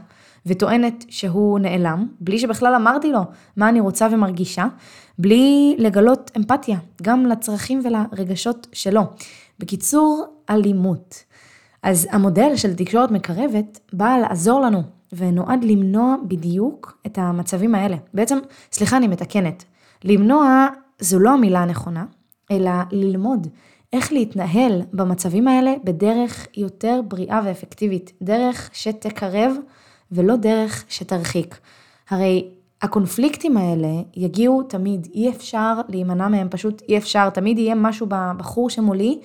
[0.47, 3.21] וטוענת שהוא נעלם, בלי שבכלל אמרתי לו
[3.57, 4.67] מה אני רוצה ומרגישה,
[5.19, 9.03] בלי לגלות אמפתיה, גם לצרכים ולרגשות שלו.
[9.59, 11.25] בקיצור, אלימות.
[11.83, 17.97] אז המודל של תקשורת מקרבת בא לעזור לנו ונועד למנוע בדיוק את המצבים האלה.
[18.15, 18.39] בעצם,
[18.73, 19.65] סליחה, אני מתקנת.
[20.05, 20.67] למנוע
[21.01, 22.05] זו לא המילה הנכונה,
[22.51, 23.47] אלא ללמוד
[23.93, 29.53] איך להתנהל במצבים האלה בדרך יותר בריאה ואפקטיבית, דרך שתקרב
[30.13, 31.59] ולא דרך שתרחיק.
[32.11, 32.51] הרי
[32.83, 38.71] הקונפליקטים האלה יגיעו תמיד, אי אפשר להימנע מהם, פשוט אי אפשר, תמיד יהיה משהו בבחור
[38.71, 39.19] שמולי,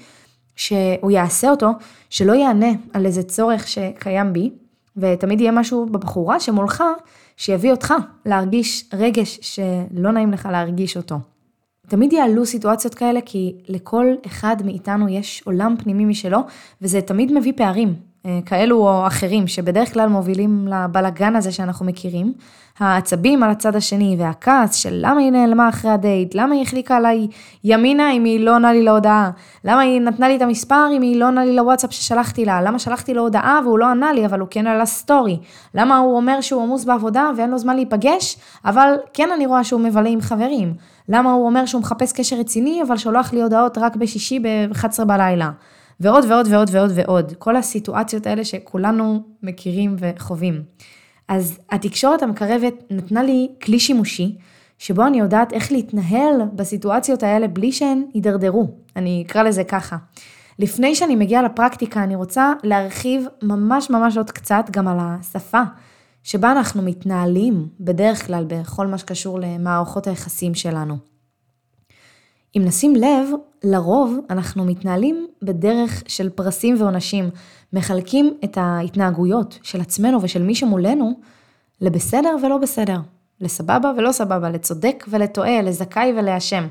[0.56, 1.70] שהוא יעשה אותו,
[2.10, 4.52] שלא יענה על איזה צורך שקיים בי,
[4.98, 6.84] ותמיד יהיה משהו בבחורה שמולך,
[7.38, 7.94] שיביא אותך
[8.26, 11.20] להרגיש רגש שלא נעים לך להרגיש אותו.
[11.88, 16.40] תמיד יעלו סיטואציות כאלה כי לכל אחד מאיתנו יש עולם פנימי משלו,
[16.82, 18.13] וזה תמיד מביא פערים.
[18.26, 22.34] אה, כאלו או אחרים, שבדרך כלל מובילים לבלגן הזה שאנחנו מכירים,
[22.80, 27.28] העצבים על הצד השני והכעס של למה היא נעלמה אחרי הדייט, למה היא החליקה עליי
[27.64, 29.32] ימינה אם היא לא עונה לי להודעה,
[29.64, 32.80] למה היא נתנה לי את המספר אם היא לא עונה לי לוואטסאפ ששלחתי לה, למה
[32.80, 35.40] שלחתי לו הודעה והוא לא ענה לי אבל הוא כן עלה סטורי,
[35.76, 39.82] למה הוא אומר שהוא עמוס בעבודה ואין לו זמן להיפגש, אבל כן אני רואה שהוא
[39.82, 40.74] מבלה עם חברים,
[41.10, 45.50] למה הוא אומר שהוא מחפש קשר רציני אבל שולח לי הודעות רק בשישי ב-11 בלילה.
[46.00, 47.34] ועוד ועוד ועוד ועוד ועוד.
[47.38, 50.64] כל הסיטואציות האלה שכולנו מכירים וחווים.
[51.28, 54.38] אז התקשורת המקרבת נתנה לי כלי שימושי,
[54.78, 58.68] שבו אני יודעת איך להתנהל בסיטואציות האלה בלי שהן יידרדרו.
[58.96, 59.98] אני אקרא לזה ככה.
[60.60, 65.62] לפני שאני מגיעה לפרקטיקה, אני רוצה להרחיב ממש ממש עוד קצת גם על השפה
[66.24, 70.98] שבה אנחנו מתנהלים בדרך כלל בכל מה שקשור למערכות היחסים שלנו.
[72.58, 73.30] אם נשים לב,
[73.64, 77.30] לרוב אנחנו מתנהלים בדרך של פרסים ועונשים,
[77.74, 81.20] מחלקים את ההתנהגויות של עצמנו ושל מי שמולנו
[81.82, 83.00] לבסדר ולא בסדר,
[83.42, 86.68] לסבבה ולא סבבה, לצודק ולטועה, לזכאי ולאשם.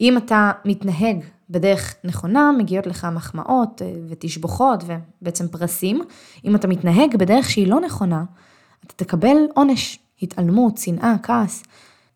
[0.00, 6.02] אם אתה מתנהג בדרך נכונה, מגיעות לך מחמאות אה, ותשבוכות ובעצם פרסים.
[6.44, 8.24] אם אתה מתנהג בדרך שהיא לא נכונה,
[8.86, 11.62] אתה תקבל עונש, התעלמות, שנאה, כעס.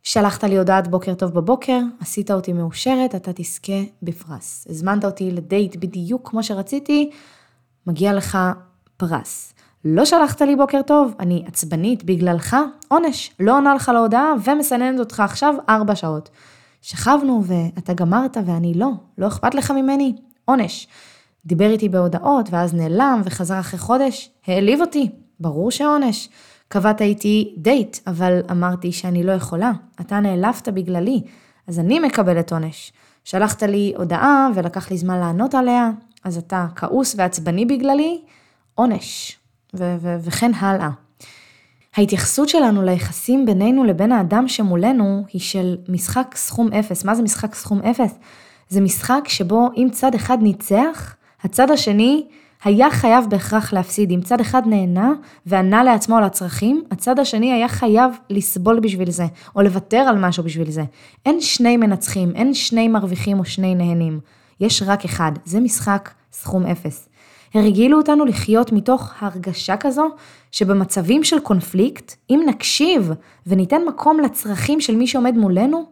[0.02, 4.66] שלחת לי הודעת בוקר טוב בבוקר, עשית אותי מאושרת, אתה תזכה בפרס.
[4.70, 7.10] הזמנת אותי לדייט בדיוק כמו שרציתי,
[7.86, 8.38] מגיע לך
[8.96, 9.54] פרס.
[9.84, 12.56] לא שלחת לי בוקר טוב, אני עצבנית בגללך,
[12.88, 16.30] עונש, לא עונה לך להודעה ומסננת אותך עכשיו ארבע שעות.
[16.82, 20.88] שכבנו ואתה גמרת ואני לא, לא אכפת לך ממני, עונש.
[21.46, 25.10] דיבר איתי בהודעות ואז נעלם וחזר אחרי חודש, העליב אותי,
[25.40, 26.28] ברור שעונש.
[26.72, 31.22] קבעת איתי דייט, אבל אמרתי שאני לא יכולה, אתה נעלבת בגללי,
[31.66, 32.92] אז אני מקבלת עונש.
[33.24, 35.90] שלחת לי הודעה ולקח לי זמן לענות עליה,
[36.24, 38.20] אז אתה כעוס ועצבני בגללי,
[38.74, 39.38] עונש,
[39.74, 40.90] ו- ו- וכן הלאה.
[41.96, 47.04] ההתייחסות שלנו ליחסים בינינו לבין האדם שמולנו היא של משחק סכום אפס.
[47.04, 48.18] מה זה משחק סכום אפס?
[48.68, 52.26] זה משחק שבו אם צד אחד ניצח, הצד השני
[52.64, 54.10] היה חייב בהכרח להפסיד.
[54.10, 55.12] אם צד אחד נהנה
[55.46, 59.24] וענה לעצמו על הצרכים, הצד השני היה חייב לסבול בשביל זה,
[59.56, 60.82] או לוותר על משהו בשביל זה.
[61.26, 64.20] אין שני מנצחים, אין שני מרוויחים או שני נהנים.
[64.60, 67.08] יש רק אחד, זה משחק סכום אפס.
[67.54, 70.08] הרגילו אותנו לחיות מתוך הרגשה כזו
[70.50, 73.10] שבמצבים של קונפליקט, אם נקשיב
[73.46, 75.84] וניתן מקום לצרכים של מי שעומד מולנו,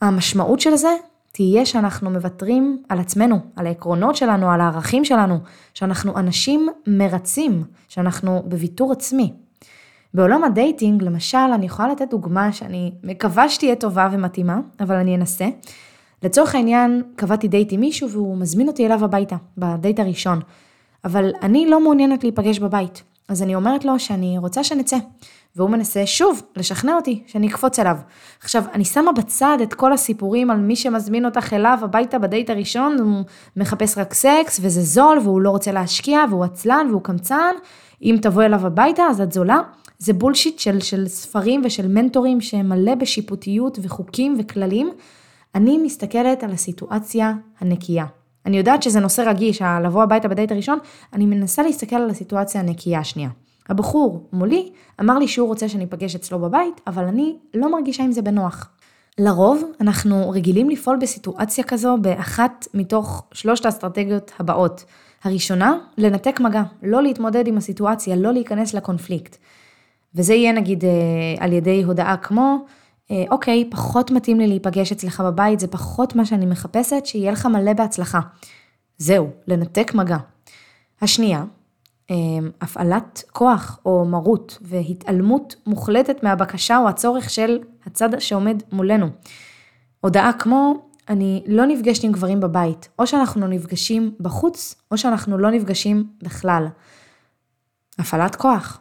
[0.00, 0.96] המשמעות של זה
[1.40, 5.38] תהיה שאנחנו מוותרים על עצמנו, על העקרונות שלנו, על הערכים שלנו,
[5.74, 9.32] שאנחנו אנשים מרצים, שאנחנו בוויתור עצמי.
[10.14, 15.16] בעולם ה dating, למשל, אני יכולה לתת דוגמה שאני מקווה שתהיה טובה ומתאימה, אבל אני
[15.16, 15.48] אנסה.
[16.22, 20.40] לצורך העניין, קבעתי דייט עם מישהו והוא מזמין אותי אליו הביתה, בדייט הראשון.
[21.04, 23.02] אבל אני לא מעוניינת להיפגש בבית.
[23.28, 24.96] אז אני אומרת לו שאני רוצה שנצא.
[25.56, 27.96] והוא מנסה שוב לשכנע אותי שאני אקפוץ אליו.
[28.42, 32.98] עכשיו, אני שמה בצד את כל הסיפורים על מי שמזמין אותך אליו הביתה בדייט הראשון,
[32.98, 33.24] הוא
[33.56, 37.54] מחפש רק סקס וזה זול והוא לא רוצה להשקיע והוא עצלן והוא קמצן,
[38.02, 39.60] אם תבוא אליו הביתה אז את זולה.
[39.98, 44.90] זה בולשיט של, של ספרים ושל מנטורים שמלא בשיפוטיות וחוקים וכללים.
[45.54, 48.06] אני מסתכלת על הסיטואציה הנקייה.
[48.46, 50.78] אני יודעת שזה נושא רגיש, לבוא הביתה בדייט הראשון,
[51.12, 53.30] אני מנסה להסתכל על הסיטואציה הנקייה השנייה.
[53.68, 58.12] הבחור מולי אמר לי שהוא רוצה שאני אפגש אצלו בבית, אבל אני לא מרגישה עם
[58.12, 58.70] זה בנוח.
[59.18, 64.84] לרוב אנחנו רגילים לפעול בסיטואציה כזו באחת מתוך שלושת האסטרטגיות הבאות.
[65.24, 69.36] הראשונה, לנתק מגע, לא להתמודד עם הסיטואציה, לא להיכנס לקונפליקט.
[70.14, 70.90] וזה יהיה נגיד אה,
[71.38, 72.64] על ידי הודעה כמו,
[73.10, 77.46] אה, אוקיי, פחות מתאים לי להיפגש אצלך בבית, זה פחות מה שאני מחפשת, שיהיה לך
[77.46, 78.20] מלא בהצלחה.
[78.98, 80.16] זהו, לנתק מגע.
[81.02, 81.44] השנייה,
[82.60, 89.06] הפעלת כוח או מרות והתעלמות מוחלטת מהבקשה או הצורך של הצד שעומד מולנו.
[90.00, 90.74] הודעה כמו,
[91.08, 96.66] אני לא נפגשת עם גברים בבית, או שאנחנו נפגשים בחוץ, או שאנחנו לא נפגשים בכלל.
[97.98, 98.80] הפעלת כוח.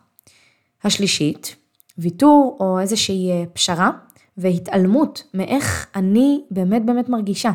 [0.83, 1.55] השלישית,
[1.97, 3.91] ויתור או איזושהי אה, פשרה
[4.37, 7.51] והתעלמות מאיך אני באמת באמת מרגישה.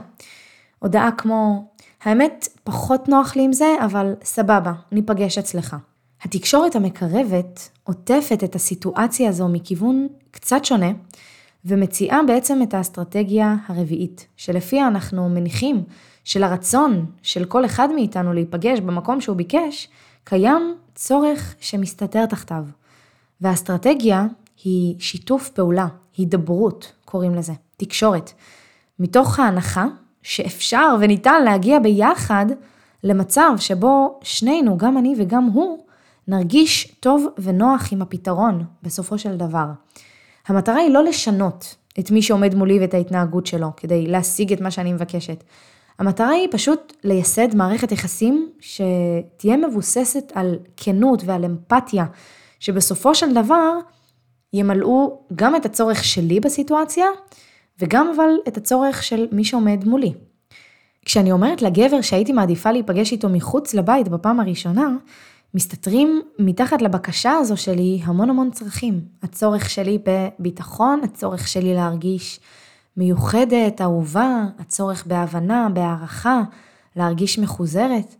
[0.79, 1.69] הודעה כמו,
[2.05, 5.77] האמת, פחות נוח לי עם זה, אבל סבבה, ניפגש אצלך.
[6.23, 10.91] התקשורת המקרבת עוטפת את הסיטואציה הזו מכיוון קצת שונה,
[11.65, 15.83] ומציעה בעצם את האסטרטגיה הרביעית, שלפיה אנחנו מניחים
[16.25, 19.89] שלרצון של כל אחד מאיתנו להיפגש במקום שהוא ביקש,
[20.25, 22.65] קיים צורך שמסתתר תחתיו.
[23.41, 24.27] והאסטרטגיה
[24.65, 25.87] היא שיתוף פעולה,
[26.17, 28.33] הידברות קוראים לזה, תקשורת.
[28.99, 29.87] מתוך ההנחה
[30.25, 32.47] שאפשר וניתן להגיע ביחד
[33.05, 35.79] למצב שבו שנינו, גם אני וגם הוא,
[36.29, 39.67] נרגיש טוב ונוח עם הפתרון בסופו של דבר.
[40.47, 44.71] המטרה היא לא לשנות את מי שעומד מולי ואת ההתנהגות שלו כדי להשיג את מה
[44.71, 45.45] שאני מבקשת.
[45.99, 52.05] המטרה היא פשוט לייסד מערכת יחסים שתהיה מבוססת על כנות ועל אמפתיה,
[52.61, 53.73] שבסופו של דבר
[54.53, 57.07] ימלאו גם את הצורך שלי בסיטואציה,
[57.79, 60.13] וגם אבל את הצורך של מי שעומד מולי.
[61.05, 64.97] כשאני אומרת לגבר שהייתי מעדיפה להיפגש איתו מחוץ לבית בפעם הראשונה,
[65.55, 69.01] מסתתרים מתחת לבקשה הזו שלי המון המון צרכים.
[69.23, 72.41] הצורך שלי בביטחון, הצורך שלי להרגיש
[72.97, 76.43] מיוחדת, אהובה, הצורך בהבנה, בהערכה,
[76.97, 78.15] להרגיש מחוזרת.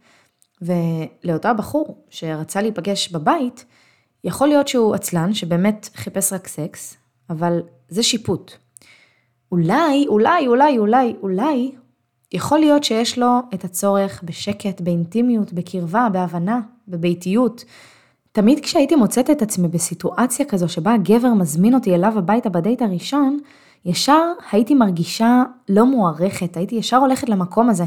[0.63, 3.65] ולאותו הבחור שרצה להיפגש בבית,
[4.25, 6.97] יכול להיות שהוא עצלן, שבאמת חיפש רק סקס,
[7.31, 8.64] אבל זה שיפוט.
[9.55, 11.73] אולי, אולי, אולי, אולי, אולי,
[12.33, 17.65] יכול להיות שיש לו את הצורך בשקט, באינטימיות, בקרבה, בהבנה, בביתיות.
[18.33, 23.39] תמיד כשהייתי מוצאת את עצמי בסיטואציה כזו שבה הגבר מזמין אותי אליו הביתה בדייט הראשון,
[23.85, 27.85] ישר הייתי מרגישה לא מוערכת, הייתי ישר הולכת למקום הזה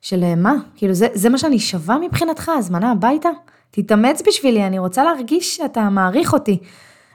[0.00, 3.28] של מה, כאילו זה, זה מה שאני שווה מבחינתך, הזמנה הביתה?
[3.70, 6.58] תתאמץ בשבילי, אני רוצה להרגיש שאתה מעריך אותי.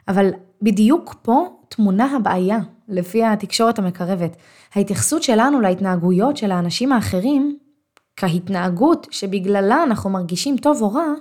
[0.08, 0.30] אבל
[0.62, 4.36] בדיוק פה טמונה הבעיה, לפי התקשורת המקרבת.
[4.76, 7.58] ההתייחסות שלנו להתנהגויות של האנשים האחרים,
[8.16, 11.14] כהתנהגות שבגללה אנחנו מרגישים טוב או רע,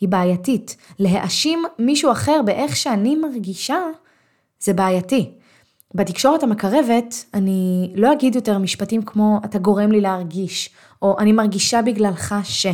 [0.00, 0.76] היא בעייתית.
[0.98, 3.78] להאשים מישהו אחר באיך שאני מרגישה,
[4.60, 5.30] זה בעייתי.
[5.94, 10.70] בתקשורת המקרבת, אני לא אגיד יותר משפטים כמו אתה גורם לי להרגיש,
[11.02, 12.66] או אני מרגישה בגללך ש...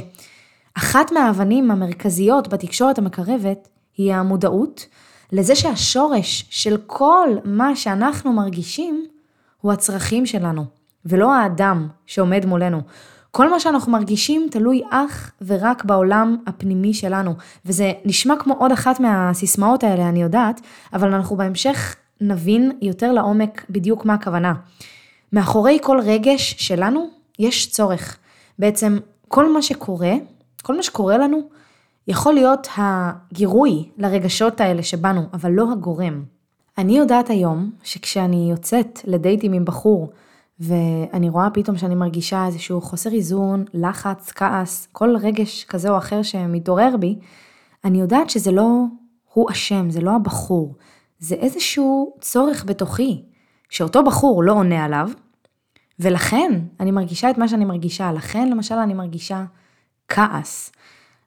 [0.74, 4.86] אחת מהאבנים המרכזיות בתקשורת המקרבת היא המודעות
[5.32, 9.06] לזה שהשורש של כל מה שאנחנו מרגישים
[9.60, 10.64] הוא הצרכים שלנו,
[11.06, 12.80] ולא האדם שעומד מולנו.
[13.30, 17.34] כל מה שאנחנו מרגישים תלוי אך ורק בעולם הפנימי שלנו,
[17.66, 20.60] וזה נשמע כמו עוד אחת מהסיסמאות האלה, אני יודעת,
[20.92, 24.54] אבל אנחנו בהמשך נבין יותר לעומק בדיוק מה הכוונה.
[25.32, 28.18] מאחורי כל רגש שלנו יש צורך.
[28.58, 30.12] בעצם כל מה שקורה
[30.64, 31.42] כל מה שקורה לנו
[32.08, 36.24] יכול להיות הגירוי לרגשות האלה שבנו, אבל לא הגורם.
[36.78, 40.10] אני יודעת היום שכשאני יוצאת לדייטים עם בחור
[40.60, 46.22] ואני רואה פתאום שאני מרגישה איזשהו חוסר איזון, לחץ, כעס, כל רגש כזה או אחר
[46.22, 47.18] שמתעורר בי,
[47.84, 48.84] אני יודעת שזה לא
[49.32, 50.74] הוא אשם, זה לא הבחור,
[51.18, 53.22] זה איזשהו צורך בתוכי,
[53.70, 55.10] שאותו בחור לא עונה עליו,
[55.98, 59.44] ולכן אני מרגישה את מה שאני מרגישה, לכן למשל אני מרגישה
[60.08, 60.72] כעס.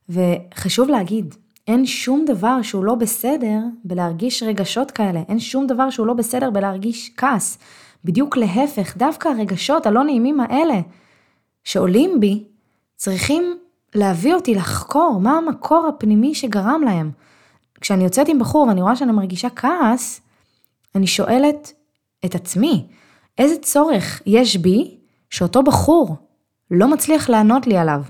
[0.10, 1.36] וחשוב להגיד,
[1.68, 6.50] אין שום דבר שהוא לא בסדר בלהרגיש רגשות כאלה, אין שום דבר שהוא לא בסדר
[6.50, 7.58] בלהרגיש כעס.
[8.06, 10.80] בדיוק להפך, דווקא הרגשות הלא נעימים האלה
[11.64, 12.44] שעולים בי,
[12.96, 13.58] צריכים
[13.96, 17.12] להביא אותי לחקור מה המקור הפנימי שגרם להם.
[17.82, 20.22] כשאני יוצאת עם בחור ואני רואה שאני מרגישה כעס,
[20.96, 21.74] אני שואלת
[22.26, 22.88] את עצמי,
[23.38, 24.98] איזה צורך יש בי
[25.30, 26.16] שאותו בחור
[26.72, 28.02] לא מצליח לענות לי עליו?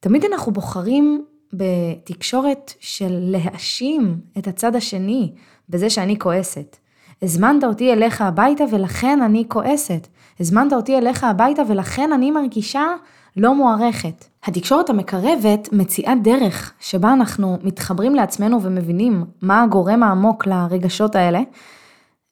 [0.00, 5.32] תמיד אנחנו בוחרים בתקשורת של להאשים את הצד השני
[5.68, 6.76] בזה שאני כועסת.
[7.22, 10.06] הזמנת אותי אליך הביתה ולכן אני כועסת.
[10.40, 12.84] הזמנת אותי אליך הביתה ולכן אני מרגישה
[13.36, 14.24] לא מוערכת.
[14.44, 21.40] התקשורת המקרבת מציעה דרך שבה אנחנו מתחברים לעצמנו ומבינים מה הגורם העמוק לרגשות האלה,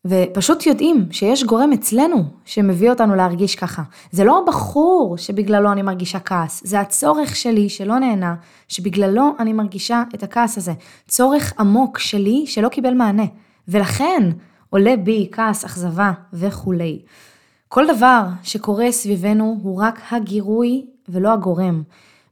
[0.09, 3.83] ופשוט יודעים שיש גורם אצלנו שמביא אותנו להרגיש ככה.
[4.11, 8.35] זה לא הבחור שבגללו אני מרגישה כעס, זה הצורך שלי שלא נהנה,
[8.69, 10.73] שבגללו אני מרגישה את הכעס הזה.
[11.09, 13.27] צורך עמוק שלי שלא קיבל מענה.
[13.69, 14.23] ולכן
[14.71, 17.03] עולה בי כעס, אכזבה וכולי.
[17.69, 21.83] כל דבר שקורה סביבנו הוא רק הגירוי ולא הגורם.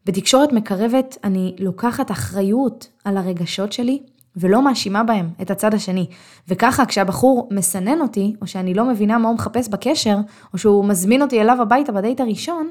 [0.07, 4.03] בתקשורת מקרבת אני לוקחת אחריות על הרגשות שלי
[4.37, 6.07] ולא מאשימה בהם את הצד השני.
[6.49, 10.17] וככה כשהבחור מסנן אותי, או שאני לא מבינה מה הוא מחפש בקשר,
[10.53, 12.71] או שהוא מזמין אותי אליו הביתה בדייט הראשון,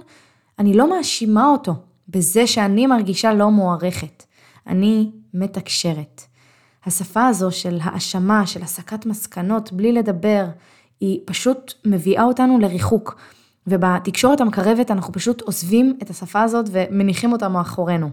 [0.60, 1.74] אני לא מאשימה אותו
[2.10, 4.24] בזה שאני מרגישה לא מוערכת.
[4.68, 6.22] אני מתקשרת.
[6.86, 10.46] השפה הזו של האשמה, של הסקת מסקנות בלי לדבר,
[11.00, 13.16] היא פשוט מביאה אותנו לריחוק.
[13.68, 18.10] ובתקשורת המקרבת אנחנו פשוט עוזבים את השפה הזאת ומניחים אותה מאחורינו.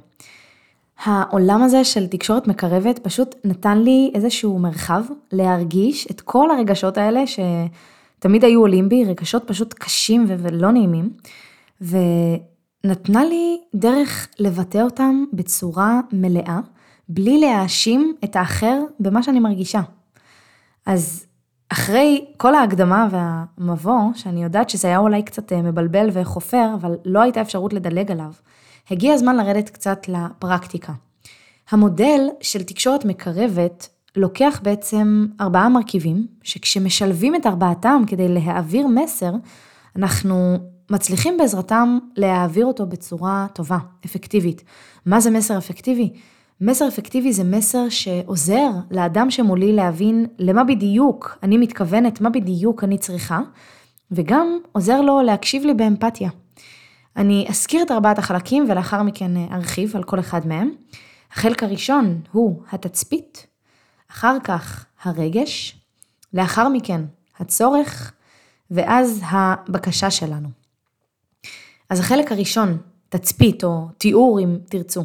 [1.05, 7.21] העולם הזה של תקשורת מקרבת פשוט נתן לי איזשהו מרחב להרגיש את כל הרגשות האלה
[7.27, 11.11] שתמיד היו עולים בי, רגשות פשוט קשים ולא נעימים,
[11.81, 16.59] ונתנה לי דרך לבטא אותם בצורה מלאה,
[17.09, 19.81] בלי להאשים את האחר במה שאני מרגישה.
[20.87, 21.27] אז
[21.69, 27.21] אחרי כל ההקדמה והמבוא, שאני יודעת שזה היה אולי קצת אה, מבלבל וחופר, אבל לא
[27.21, 28.33] הייתה אפשרות לדלג עליו,
[28.91, 30.93] הגיע הזמן לרדת קצת לפרקטיקה.
[31.71, 39.33] המודל של תקשורת מקרבת לוקח בעצם ארבעה מרכיבים, שכשמשלבים את ארבעתם כדי להעביר מסר,
[39.97, 40.59] אנחנו
[40.91, 44.63] מצליחים בעזרתם להעביר אותו בצורה טובה, אפקטיבית.
[45.07, 46.13] מה זה מסר אפקטיבי?
[46.61, 52.99] מסר אפקטיבי זה מסר שעוזר לאדם שמולי להבין למה בדיוק אני מתכוונת, מה בדיוק אני
[52.99, 53.41] צריכה,
[54.11, 56.31] וגם עוזר לו להקשיב לי באמפתיה.
[57.17, 60.71] אני אזכיר את ארבעת החלקים ולאחר מכן ארחיב על כל אחד מהם.
[61.33, 63.47] החלק הראשון הוא התצפית,
[64.11, 65.81] אחר כך הרגש,
[66.35, 67.01] לאחר מכן
[67.39, 68.13] הצורך,
[68.71, 70.49] ואז הבקשה שלנו.
[71.91, 75.05] אז החלק הראשון, תצפית או תיאור אם תרצו.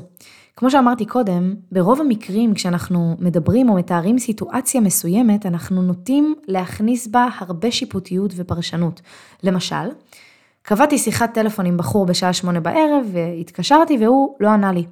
[0.56, 7.28] כמו שאמרתי קודם, ברוב המקרים כשאנחנו מדברים או מתארים סיטואציה מסוימת, אנחנו נוטים להכניס בה
[7.38, 9.02] הרבה שיפוטיות ופרשנות.
[9.44, 9.90] למשל,
[10.68, 14.86] קבעתי שיחת טלפון עם בחור בשעה שמונה בערב, והתקשרתי והוא לא ענה לי.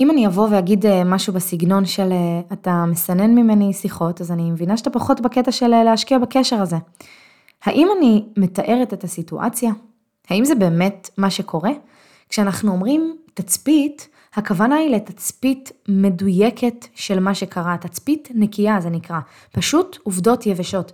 [0.00, 4.50] אם אני אבוא ואגיד אה, משהו בסגנון של אה, אתה מסנן ממני שיחות, אז אני
[4.50, 6.76] מבינה שאתה פחות בקטע של אה, להשקיע בקשר הזה.
[7.64, 9.70] האם אני מתארת את הסיטואציה?
[10.30, 11.70] האם זה באמת מה שקורה?
[12.28, 19.18] כשאנחנו אומרים תצפית, הכוונה היא לתצפית מדויקת של מה שקרה, תצפית נקייה זה נקרא,
[19.52, 20.92] פשוט עובדות יבשות.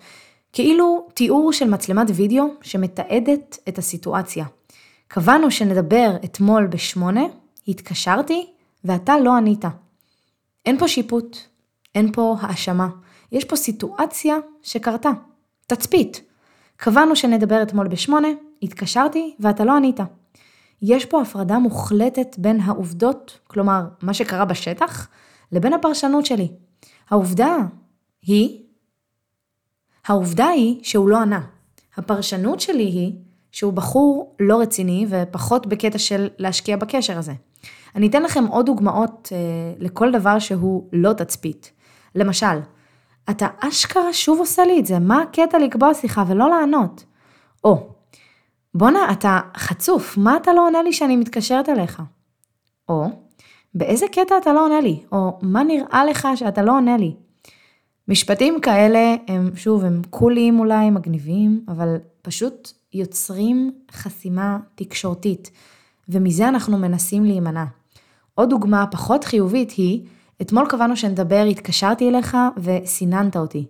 [0.53, 4.45] כאילו תיאור של מצלמת וידאו שמתעדת את הסיטואציה.
[5.09, 7.23] קבענו שנדבר אתמול בשמונה,
[7.69, 8.47] התקשרתי
[8.85, 9.65] ואתה לא ענית.
[10.67, 11.37] אין פה שיפוט,
[11.95, 12.89] אין פה האשמה,
[13.33, 15.11] יש פה סיטואציה שקרתה,
[15.67, 16.23] תצפית.
[16.77, 18.29] קבענו שנדבר אתמול בשמונה,
[18.63, 20.01] התקשרתי ואתה לא ענית.
[20.83, 25.09] יש פה הפרדה מוחלטת בין העובדות, כלומר, מה שקרה בשטח,
[25.53, 26.49] לבין הפרשנות שלי.
[27.11, 27.57] העובדה
[28.23, 28.62] היא,
[30.07, 31.41] העובדה היא שהוא לא ענה.
[31.97, 33.13] הפרשנות שלי היא
[33.53, 37.33] שהוא בחור לא רציני ופחות בקטע של להשקיע בקשר הזה.
[37.97, 39.39] אני אתן לכם עוד דוגמאות אה,
[39.79, 41.73] לכל דבר שהוא לא תצפית.
[42.15, 42.59] למשל,
[43.31, 47.05] אתה אשכרה שוב עושה לי את זה, מה הקטע לקבוע שיחה ולא לענות?
[47.65, 47.87] או,
[48.75, 52.03] בואנה, אתה חצוף, מה אתה לא עונה לי שאני מתקשרת אליך?
[52.89, 53.05] או,
[53.75, 55.03] באיזה קטע אתה לא עונה לי?
[55.13, 57.15] או, מה נראה לך שאתה לא עונה לי?
[58.09, 65.51] משפטים כאלה הם, שוב, הם קוליים אולי, מגניבים, אבל פשוט יוצרים חסימה תקשורתית,
[66.09, 67.65] ומזה אנחנו מנסים להימנע.
[68.35, 70.07] עוד דוגמה פחות חיובית היא,
[70.43, 73.67] אתמול קבענו שנדבר, התקשרתי אליך וסיננת אותי.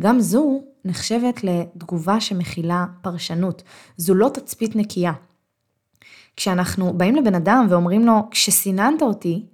[0.00, 3.62] גם זו נחשבת לתגובה שמכילה פרשנות.
[3.96, 5.12] זו לא תצפית נקייה.
[6.36, 9.46] כשאנחנו באים לבן אדם ואומרים לו, כשסיננת אותי,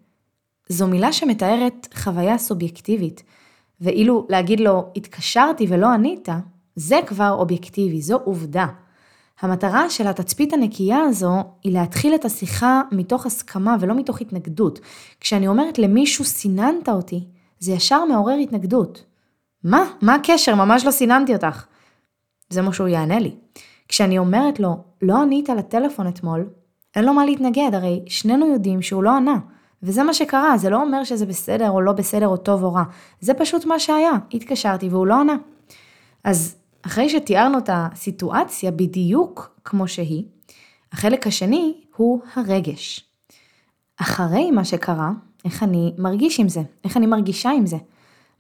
[0.68, 3.22] זו מילה שמתארת חוויה סובייקטיבית.
[3.80, 6.28] ואילו להגיד לו, התקשרתי ולא ענית,
[6.76, 8.66] זה כבר אובייקטיבי, זו עובדה.
[9.40, 14.80] המטרה של התצפית הנקייה הזו היא להתחיל את השיחה מתוך הסכמה ולא מתוך התנגדות.
[15.20, 17.24] כשאני אומרת למישהו סיננת אותי,
[17.58, 19.04] זה ישר מעורר התנגדות.
[19.64, 19.84] מה?
[20.02, 20.54] מה הקשר?
[20.54, 21.66] ממש לא סיננתי אותך.
[22.50, 23.34] זה מה שהוא יענה לי.
[23.88, 26.48] כשאני אומרת לו, לא ענית לטלפון אתמול,
[26.96, 29.38] אין לו מה להתנגד, הרי שנינו יודעים שהוא לא ענה.
[29.82, 32.82] וזה מה שקרה, זה לא אומר שזה בסדר או לא בסדר או טוב או רע.
[33.20, 35.36] זה פשוט מה שהיה, התקשרתי והוא לא ענה.
[36.24, 40.24] אז אחרי שתיארנו את הסיטואציה בדיוק כמו שהיא,
[40.92, 43.04] החלק השני הוא הרגש.
[43.96, 45.10] אחרי מה שקרה,
[45.44, 47.76] איך אני מרגיש עם זה, איך אני מרגישה עם זה.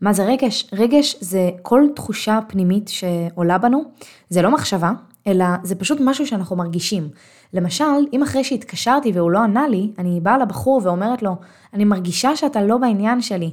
[0.00, 0.70] מה זה רגש?
[0.72, 3.84] רגש זה כל תחושה פנימית שעולה בנו,
[4.28, 4.92] זה לא מחשבה,
[5.26, 7.08] אלא זה פשוט משהו שאנחנו מרגישים.
[7.52, 11.36] למשל, אם אחרי שהתקשרתי והוא לא ענה לי, אני באה לבחור ואומרת לו,
[11.74, 13.50] אני מרגישה שאתה לא בעניין שלי.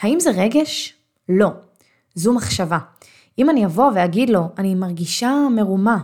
[0.00, 0.94] האם זה רגש?
[1.28, 1.50] לא.
[2.14, 2.78] זו מחשבה.
[3.38, 5.98] אם אני אבוא ואגיד לו, אני מרגישה מרומה,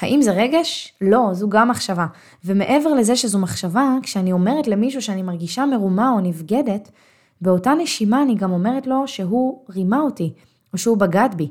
[0.00, 0.92] האם זה רגש?
[1.00, 2.06] לא, זו גם מחשבה.
[2.44, 6.90] ומעבר לזה שזו מחשבה, כשאני אומרת למישהו שאני מרגישה מרומה או נבגדת,
[7.40, 10.32] באותה נשימה אני גם אומרת לו שהוא רימה אותי,
[10.72, 11.50] או שהוא בגד בי.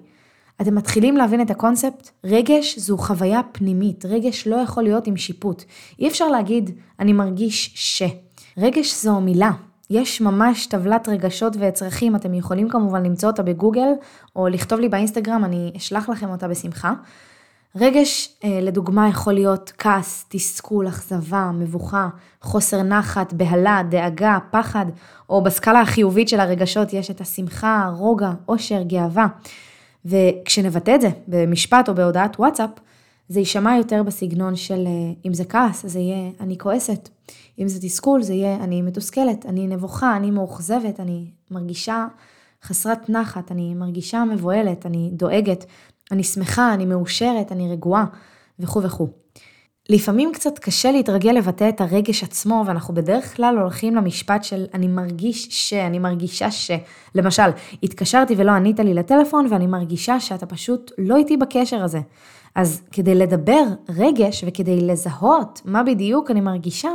[0.63, 2.09] אתם מתחילים להבין את הקונספט?
[2.23, 5.63] רגש זו חוויה פנימית, רגש לא יכול להיות עם שיפוט.
[5.99, 8.03] אי אפשר להגיד, אני מרגיש ש.
[8.57, 9.51] רגש זו מילה.
[9.89, 13.89] יש ממש טבלת רגשות וצרכים, אתם יכולים כמובן למצוא אותה בגוגל,
[14.35, 16.93] או לכתוב לי באינסטגרם, אני אשלח לכם אותה בשמחה.
[17.75, 22.09] רגש, אה, לדוגמה, יכול להיות כעס, תסכול, אכזבה, מבוכה,
[22.41, 24.85] חוסר נחת, בהלה, דאגה, פחד,
[25.29, 29.27] או בסקאלה החיובית של הרגשות יש את השמחה, רוגע, אושר, גאווה.
[30.05, 32.69] וכשנבטא את זה במשפט או בהודעת וואטסאפ,
[33.29, 37.09] זה יישמע יותר בסגנון של אה, אם זה כעס, זה יהיה אני כועסת,
[37.59, 42.07] אם זה תסכול, זה יהיה אני מתוסכלת, אני נבוכה, אני מאוכזבת, אני מרגישה
[42.63, 45.65] חסרת נחת, אני מרגישה מבוהלת, אני דואגת,
[46.11, 48.05] אני שמחה, אני מאושרת, אני רגועה
[48.59, 49.22] וכו' וכו'.
[49.89, 54.87] לפעמים קצת קשה להתרגל לבטא את הרגש עצמו, ואנחנו בדרך כלל הולכים למשפט של אני
[54.87, 56.71] מרגיש ש, אני מרגישה ש.
[57.15, 57.49] למשל,
[57.83, 61.99] התקשרתי ולא ענית לי לטלפון, ואני מרגישה שאתה פשוט לא איתי בקשר הזה.
[62.55, 66.91] אז כדי לדבר רגש וכדי לזהות מה בדיוק אני מרגישה,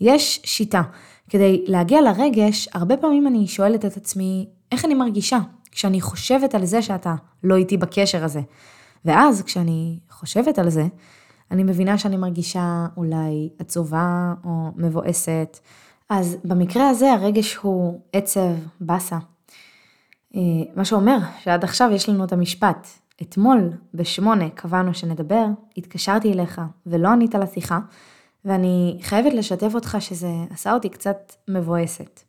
[0.00, 0.82] יש שיטה.
[1.30, 5.38] כדי להגיע לרגש, הרבה פעמים אני שואלת את עצמי, איך אני מרגישה
[5.70, 7.14] כשאני חושבת על זה שאתה
[7.44, 8.40] לא איתי בקשר הזה.
[9.04, 10.86] ואז כשאני חושבת על זה,
[11.50, 15.58] אני מבינה שאני מרגישה אולי עצובה או מבואסת.
[16.10, 19.18] אז במקרה הזה הרגש הוא עצב, באסה.
[20.36, 20.40] אה,
[20.76, 22.88] מה שאומר שעד עכשיו יש לנו את המשפט,
[23.22, 25.46] אתמול בשמונה קבענו שנדבר,
[25.76, 27.78] התקשרתי אליך ולא ענית לשיחה,
[28.44, 32.20] ואני חייבת לשתף אותך שזה עשה אותי קצת מבואסת.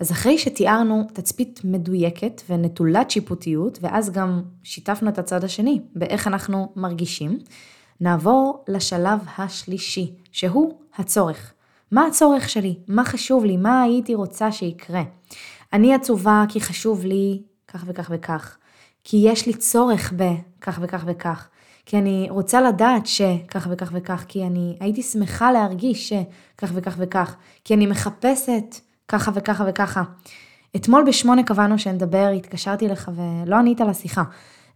[0.00, 6.72] אז אחרי שתיארנו תצפית מדויקת ונטולת שיפוטיות, ואז גם שיתפנו את הצד השני באיך אנחנו
[6.76, 7.38] מרגישים,
[8.00, 11.52] נעבור לשלב השלישי, שהוא הצורך.
[11.90, 12.78] מה הצורך שלי?
[12.88, 13.56] מה חשוב לי?
[13.56, 15.02] מה הייתי רוצה שיקרה?
[15.72, 18.56] אני עצובה כי חשוב לי כך וכך וכך.
[19.04, 21.48] כי יש לי צורך בכך וכך וכך.
[21.86, 24.24] כי אני רוצה לדעת שכך וכך וכך.
[24.28, 27.36] כי אני הייתי שמחה להרגיש שכך וכך וכך.
[27.64, 28.74] כי אני מחפשת
[29.08, 30.02] ככה וככה וככה.
[30.76, 34.22] אתמול בשמונה קבענו שנדבר, התקשרתי לך ולא ענית לשיחה.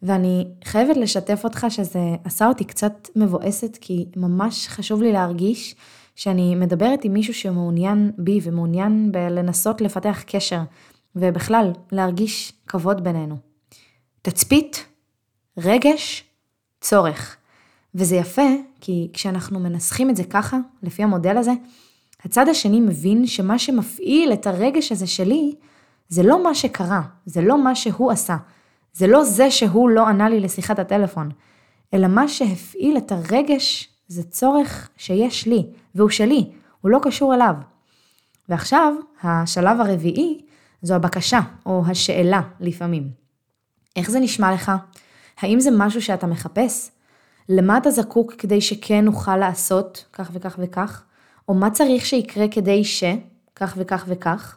[0.03, 5.74] ואני חייבת לשתף אותך שזה עשה אותי קצת מבואסת, כי ממש חשוב לי להרגיש
[6.16, 10.61] שאני מדברת עם מישהו שמעוניין בי ומעוניין בלנסות לפתח קשר,
[11.16, 13.36] ובכלל, להרגיש כבוד בינינו.
[14.22, 14.86] תצפית,
[15.59, 16.24] רגש,
[16.80, 17.36] צורך.
[17.94, 18.46] וזה יפה,
[18.80, 21.53] כי כשאנחנו מנסחים את זה ככה, לפי המודל הזה,
[22.24, 25.55] הצד השני מבין שמה שמפעיל את הרגש הזה שלי,
[26.09, 28.36] זה לא מה שקרה, זה לא מה שהוא עשה,
[28.93, 31.30] זה לא זה שהוא לא ענה לי לשיחת הטלפון,
[31.95, 37.55] אלא מה שהפעיל את הרגש זה צורך שיש לי, והוא שלי, הוא לא קשור אליו.
[38.49, 40.41] ועכשיו, השלב הרביעי
[40.82, 43.11] זו הבקשה, או השאלה לפעמים.
[43.97, 44.72] איך זה נשמע לך?
[45.39, 46.91] האם זה משהו שאתה מחפש?
[47.49, 51.03] למה אתה זקוק כדי שכן נוכל לעשות כך וכך וכך?
[51.49, 53.05] או מה צריך שיקרה כדי ש...
[53.57, 54.57] כך וכך וכך?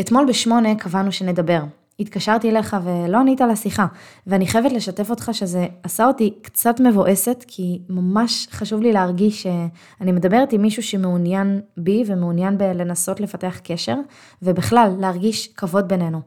[0.00, 1.60] אתמול בשמונה קבענו שנדבר.
[2.00, 3.86] התקשרתי אליך ולא ענית לשיחה,
[4.26, 10.12] ואני חייבת לשתף אותך שזה עשה אותי קצת מבואסת, כי ממש חשוב לי להרגיש שאני
[10.12, 13.96] מדברת עם מישהו שמעוניין בי ומעוניין בלנסות לפתח קשר,
[14.42, 16.20] ובכלל, להרגיש כבוד בינינו.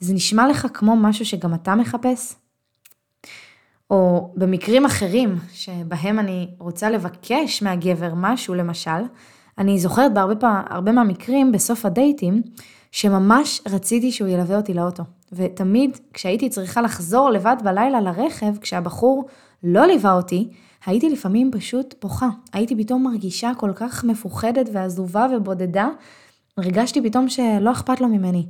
[0.00, 2.34] זה נשמע לך כמו משהו שגם אתה מחפש?
[3.90, 9.00] או במקרים אחרים, שבהם אני רוצה לבקש מהגבר משהו, למשל,
[9.58, 12.42] אני זוכרת בהרבה מהמקרים, בסוף הדייטים,
[12.92, 15.02] שממש רציתי שהוא ילווה אותי לאוטו.
[15.32, 19.24] ותמיד כשהייתי צריכה לחזור לבד בלילה לרכב, כשהבחור
[19.62, 20.48] לא ליווה אותי,
[20.86, 22.28] הייתי לפעמים פשוט בוכה.
[22.52, 25.88] הייתי פתאום מרגישה כל כך מפוחדת ועזובה ובודדה,
[26.56, 28.46] הרגשתי פתאום שלא אכפת לו ממני.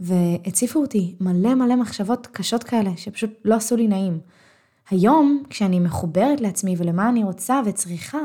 [0.00, 4.20] והציפו אותי מלא מלא מחשבות קשות כאלה, שפשוט לא עשו לי נעים.
[4.90, 8.18] היום, כשאני מחוברת לעצמי ולמה אני רוצה וצריכה,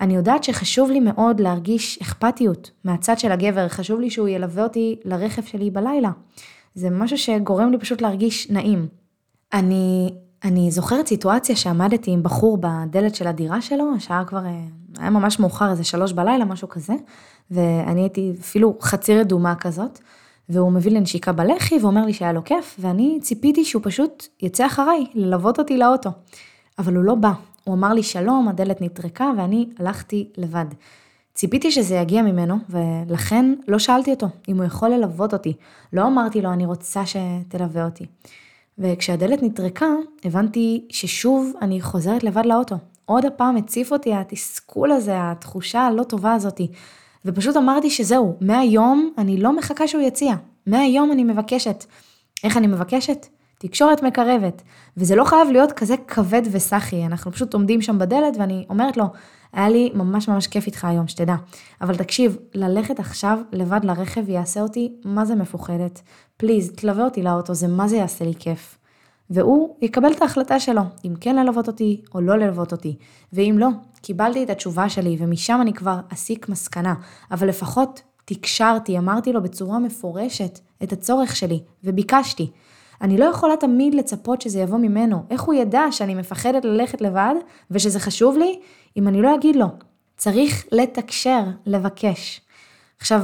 [0.00, 4.96] אני יודעת שחשוב לי מאוד להרגיש אכפתיות מהצד של הגבר, חשוב לי שהוא ילווה אותי
[5.04, 6.10] לרכב שלי בלילה.
[6.74, 8.86] זה משהו שגורם לי פשוט להרגיש נעים.
[9.52, 14.60] אני, אני זוכרת סיטואציה שעמדתי עם בחור בדלת של הדירה שלו, השעה כבר אה,
[14.98, 16.94] היה ממש מאוחר, איזה שלוש בלילה, משהו כזה,
[17.50, 19.98] ואני הייתי אפילו חצי רדומה כזאת,
[20.48, 24.66] והוא מביא לי נשיקה בלחי ואומר לי שהיה לו כיף, ואני ציפיתי שהוא פשוט יצא
[24.66, 26.10] אחריי, ללוות אותי לאוטו.
[26.78, 27.32] אבל הוא לא בא,
[27.66, 30.64] הוא אמר לי שלום, הדלת נטרקה ואני הלכתי לבד.
[31.34, 35.52] ציפיתי שזה יגיע ממנו, ולכן לא שאלתי אותו אם הוא יכול ללוות אותי.
[35.92, 38.06] לא אמרתי לו, אני רוצה שתלווה אותי.
[38.78, 39.86] וכשהדלת נטרקה,
[40.24, 42.76] הבנתי ששוב אני חוזרת לבד לאוטו.
[43.04, 46.68] עוד הפעם הציף אותי התסכול הזה, התחושה הלא טובה הזאתי.
[47.24, 50.34] ופשוט אמרתי שזהו, מהיום אני לא מחכה שהוא יציע.
[50.66, 51.84] מהיום אני מבקשת.
[52.44, 53.26] איך אני מבקשת?
[53.58, 54.62] תקשורת מקרבת.
[54.96, 59.04] וזה לא חייב להיות כזה כבד וסחי, אנחנו פשוט עומדים שם בדלת ואני אומרת לו,
[59.52, 61.34] היה לי ממש ממש כיף איתך היום, שתדע.
[61.80, 66.02] אבל תקשיב, ללכת עכשיו לבד לרכב יעשה אותי מה זה מפוחדת.
[66.36, 68.78] פליז, תלווה אותי לאוטו, זה מה זה יעשה לי כיף.
[69.30, 72.96] והוא יקבל את ההחלטה שלו, אם כן ללוות אותי או לא ללוות אותי.
[73.32, 73.68] ואם לא,
[74.02, 76.94] קיבלתי את התשובה שלי ומשם אני כבר אסיק מסקנה,
[77.30, 82.50] אבל לפחות תקשרתי, אמרתי לו בצורה מפורשת את הצורך שלי וביקשתי.
[83.02, 85.22] אני לא יכולה תמיד לצפות שזה יבוא ממנו.
[85.30, 87.34] איך הוא ידע שאני מפחדת ללכת לבד
[87.70, 88.60] ושזה חשוב לי,
[88.96, 89.66] אם אני לא אגיד לו.
[90.16, 92.40] צריך לתקשר, לבקש.
[92.98, 93.22] עכשיו,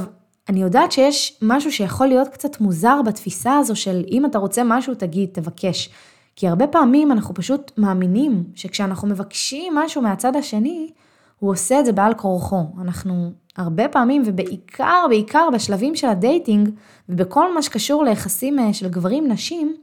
[0.49, 4.95] אני יודעת שיש משהו שיכול להיות קצת מוזר בתפיסה הזו של אם אתה רוצה משהו,
[4.95, 5.89] תגיד, תבקש.
[6.35, 10.91] כי הרבה פעמים אנחנו פשוט מאמינים שכשאנחנו מבקשים משהו מהצד השני,
[11.39, 12.65] הוא עושה את זה בעל כורחו.
[12.81, 16.69] אנחנו הרבה פעמים, ובעיקר, בעיקר בשלבים של ה dating,
[17.09, 19.75] ובכל מה שקשור ליחסים אה, של גברים-נשים,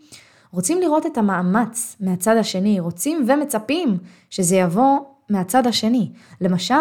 [0.53, 3.99] רוצים לראות את המאמץ מהצד השני, רוצים ומצפים
[4.31, 4.99] שזה יבוא
[5.29, 6.11] מהצד השני.
[6.41, 6.75] למשל,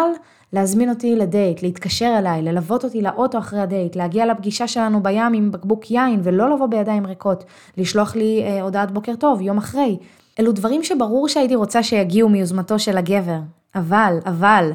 [0.52, 5.50] להזמין אותי לדייט, להתקשר אליי, ללוות אותי לאוטו אחרי הדייט, להגיע לפגישה שלנו בים עם
[5.50, 7.44] בקבוק יין ולא לבוא בידיים ריקות,
[7.76, 9.96] לשלוח לי אה, הודעת בוקר טוב יום אחרי.
[10.40, 13.38] אלו דברים שברור שהייתי רוצה שיגיעו מיוזמתו של הגבר.
[13.74, 14.70] אבל, אבל,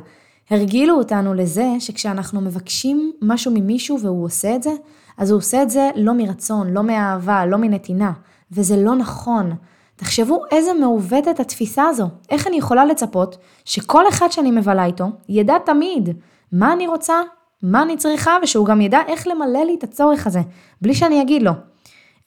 [0.50, 4.72] הרגילו אותנו לזה שכשאנחנו מבקשים משהו ממישהו והוא עושה את זה,
[5.18, 8.12] אז הוא עושה את זה לא מרצון, לא מאהבה, לא מנתינה.
[8.52, 9.54] וזה לא נכון.
[9.96, 12.08] תחשבו איזה מעוותת התפיסה הזו.
[12.30, 16.10] איך אני יכולה לצפות שכל אחד שאני מבלה איתו ידע תמיד
[16.52, 17.16] מה אני רוצה,
[17.62, 20.42] מה אני צריכה, ושהוא גם ידע איך למלא לי את הצורך הזה,
[20.82, 21.52] בלי שאני אגיד לו.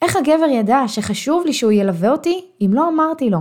[0.02, 3.38] איך הגבר ידע שחשוב לי שהוא ילווה אותי אם לא אמרתי לו?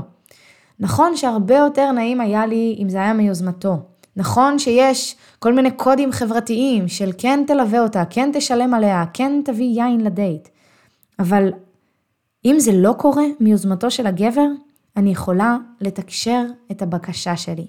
[0.80, 3.78] נכון שהרבה יותר נעים היה לי אם זה היה מיוזמתו.
[4.18, 9.65] נכון שיש כל מיני קודים חברתיים של כן תלווה אותה, כן תשלם עליה, כן תביא
[9.65, 10.47] יין לדייט.
[11.20, 11.49] אבל
[12.45, 14.47] אם זה לא קורה מיוזמתו של הגבר,
[14.95, 17.65] אני יכולה לתקשר את הבקשה שלי.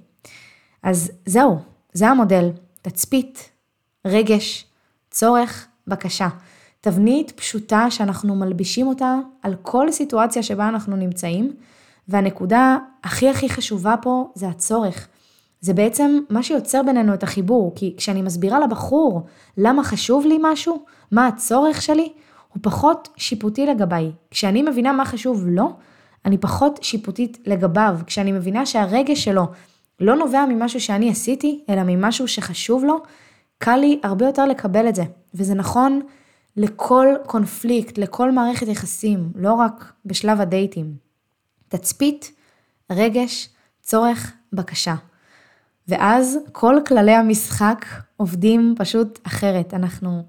[0.83, 1.59] אז זהו,
[1.93, 2.51] זה המודל.
[2.83, 3.51] תצפית,
[4.05, 4.67] רגש,
[5.11, 6.29] צורך, בקשה.
[6.81, 11.53] תבנית פשוטה שאנחנו מלבישים אותה על כל סיטואציה שבה אנחנו נמצאים,
[12.09, 15.09] והנקודה הכי הכי חשובה פה זה הצורך.
[15.61, 20.85] זה בעצם מה שיוצר בינינו את החיבור, כי כשאני מסבירה לבחור למה חשוב לי משהו,
[21.13, 22.13] מה הצורך שלי,
[22.53, 24.13] הוא פחות שיפוטי לגביי.
[24.31, 25.73] כשאני מבינה מה חשוב לו,
[26.25, 27.99] אני פחות שיפוטית לגביו.
[28.07, 29.47] כשאני מבינה שהרגש שלו
[30.01, 33.03] לא נובע ממשהו שאני עשיתי, אלא ממשהו שחשוב לו,
[33.59, 35.05] קל לי הרבה יותר לקבל את זה.
[35.35, 36.01] וזה נכון
[36.57, 40.95] לכל קונפליקט, לכל מערכת יחסים, לא רק בשלב הדייטים.
[41.69, 42.33] תצפית,
[42.91, 43.49] רגש,
[43.83, 44.95] צורך, בקשה.
[45.89, 47.87] ואז כל כללי המשחק
[48.17, 49.75] עובדים פשוט אחרת.
[49.75, 50.23] אנחנו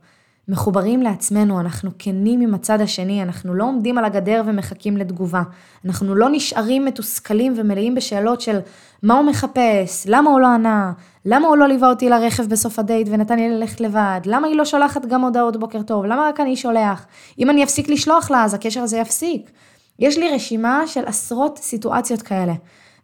[0.47, 5.41] מחוברים לעצמנו, אנחנו כנים עם הצד השני, אנחנו לא עומדים על הגדר ומחכים לתגובה.
[5.85, 8.59] אנחנו לא נשארים מתוסכלים ומלאים בשאלות של
[9.03, 10.91] מה הוא מחפש, למה הוא לא ענה,
[11.25, 14.65] למה הוא לא ליווה אותי לרכב בסוף הדייט ונתן לי ללכת לבד, למה היא לא
[14.65, 17.05] שולחת גם הודעות בוקר טוב, למה רק אני שולח,
[17.39, 19.51] אם אני אפסיק לשלוח לה אז הקשר הזה יפסיק.
[19.99, 22.53] יש לי רשימה של עשרות סיטואציות כאלה.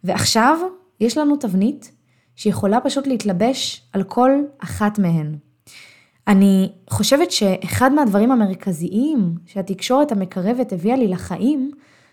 [0.04, 0.58] ועכשיו
[1.00, 1.95] יש לנו תבנית
[2.36, 5.36] שיכולה פשוט להתלבש על כל אחת מהן.
[6.28, 11.70] אני חושבת שאחד מהדברים המרכזיים שהתקשורת המקרבת הביאה לי לחיים,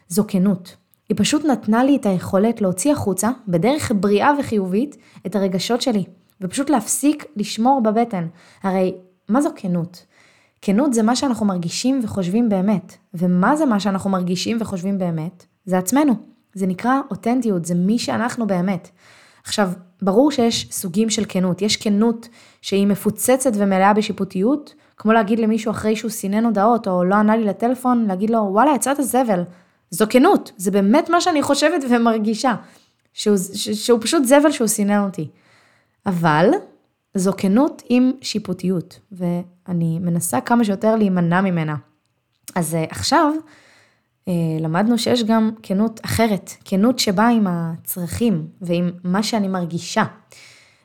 [0.07, 0.75] זו כנות.
[1.09, 6.03] היא פשוט נתנה לי את היכולת להוציא החוצה, בדרך בריאה וחיובית, את הרגשות שלי,
[6.41, 8.27] ופשוט להפסיק לשמור בבטן.
[8.63, 8.95] הרי,
[9.29, 10.05] מה זו כנות?
[10.61, 12.97] כנות זה מה שאנחנו מרגישים וחושבים באמת.
[13.13, 15.45] ומה זה מה שאנחנו מרגישים וחושבים באמת?
[15.65, 16.13] זה עצמנו.
[16.53, 18.89] זה נקרא אותנטיות, זה מי שאנחנו באמת.
[19.43, 19.69] עכשיו,
[20.01, 21.61] ברור שיש סוגים של כנות.
[21.61, 22.27] יש כנות
[22.61, 27.43] שהיא מפוצצת ומלאה בשיפוטיות, כמו להגיד למישהו אחרי שהוא סינן הודעות או לא ענה לי
[27.43, 29.43] לטלפון, להגיד לו, וואלה, יצאת זבל.
[29.89, 32.55] זו כנות, זה באמת מה שאני חושבת ומרגישה.
[33.13, 35.27] שהוא, שהוא פשוט זבל שהוא סינן אותי.
[36.05, 36.49] אבל
[37.15, 41.75] זו כנות עם שיפוטיות, ואני מנסה כמה שיותר להימנע ממנה.
[42.55, 43.33] אז אה, עכשיו,
[44.59, 50.03] למדנו שיש גם כנות אחרת, כנות שבאה עם הצרכים ועם מה שאני מרגישה.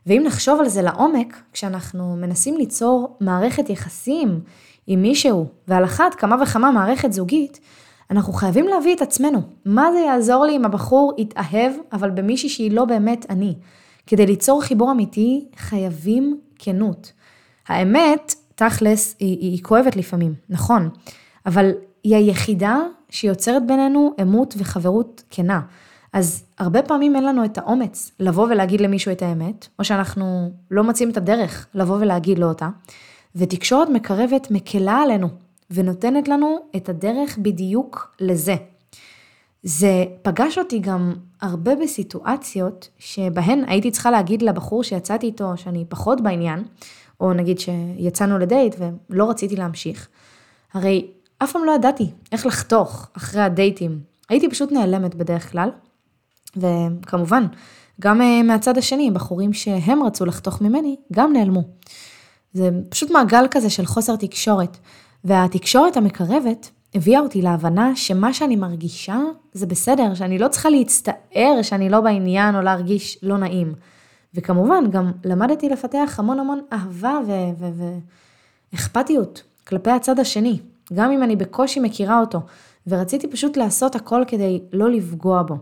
[0.06, 4.40] ואם נחשוב על זה לעומק, כשאנחנו מנסים ליצור מערכת יחסים
[4.86, 7.60] עם מישהו, ועל אחת כמה וכמה מערכת זוגית,
[8.10, 9.42] אנחנו חייבים להביא את עצמנו.
[9.64, 13.54] מה זה יעזור לי אם הבחור יתאהב, אבל במישהי שהיא לא באמת אני?
[14.06, 17.12] כדי ליצור חיבור אמיתי, חייבים כנות.
[17.68, 20.88] האמת, תכלס, היא, היא, היא כואבת לפעמים, נכון,
[21.46, 21.70] אבל
[22.04, 22.78] היא היחידה
[23.10, 25.60] שיוצרת בינינו אמות וחברות כנה.
[26.12, 30.84] אז הרבה פעמים אין לנו את האומץ לבוא ולהגיד למישהו את האמת, או שאנחנו לא
[30.84, 32.68] מוצאים את הדרך לבוא ולהגיד לו אותה,
[33.36, 35.28] ותקשורת מקרבת מקלה עלינו,
[35.70, 38.56] ונותנת לנו את הדרך בדיוק לזה.
[39.62, 46.20] זה פגש אותי גם הרבה בסיטואציות שבהן הייתי צריכה להגיד לבחור שיצאתי איתו שאני פחות
[46.20, 46.64] בעניין,
[47.20, 48.76] או נגיד שיצאנו לדייט
[49.10, 50.08] ולא רציתי להמשיך.
[50.74, 51.06] הרי
[51.38, 54.00] אף פעם לא ידעתי איך לחתוך אחרי הדייטים.
[54.28, 55.70] הייתי פשוט נעלמת בדרך כלל,
[56.56, 57.46] וכמובן,
[58.00, 61.62] גם אה, מהצד השני, בחורים שהם רצו לחתוך ממני, גם נעלמו.
[62.52, 64.76] זה פשוט מעגל כזה של חוסר תקשורת.
[65.24, 69.18] והתקשורת המקרבת הביאה אותי להבנה שמה שאני מרגישה
[69.52, 73.74] זה בסדר, שאני לא צריכה להצטער שאני לא בעניין או להרגיש לא נעים.
[74.34, 77.18] וכמובן, גם למדתי לפתח המון המון אהבה
[78.72, 80.58] ואכפתיות כלפי הצד השני,
[80.94, 82.40] גם אם אני בקושי מכירה אותו,
[82.86, 85.56] ורציתי פשוט לעשות הכל כדי לא לפגוע בו.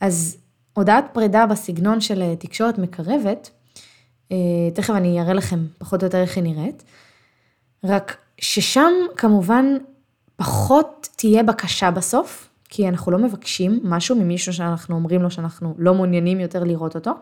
[0.00, 0.36] אז
[0.72, 3.50] הודעת פרידה בסגנון של אה, תקשורת מקרבת,
[4.32, 4.36] אה,
[4.74, 6.82] תכף אני אראה לכם פחות או יותר איך היא נראית,
[7.84, 9.64] רק ששם כמובן
[10.36, 15.94] פחות תהיה בקשה בסוף, כי אנחנו לא מבקשים משהו ממישהו שאנחנו אומרים לו שאנחנו לא
[15.94, 17.12] מעוניינים יותר לראות אותו.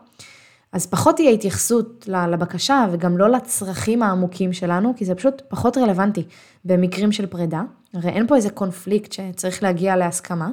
[0.75, 6.23] אז פחות תהיה התייחסות לבקשה וגם לא לצרכים העמוקים שלנו, כי זה פשוט פחות רלוונטי
[6.65, 7.63] במקרים של פרידה.
[7.95, 10.49] הרי אין פה איזה קונפליקט שצריך להגיע להסכמה,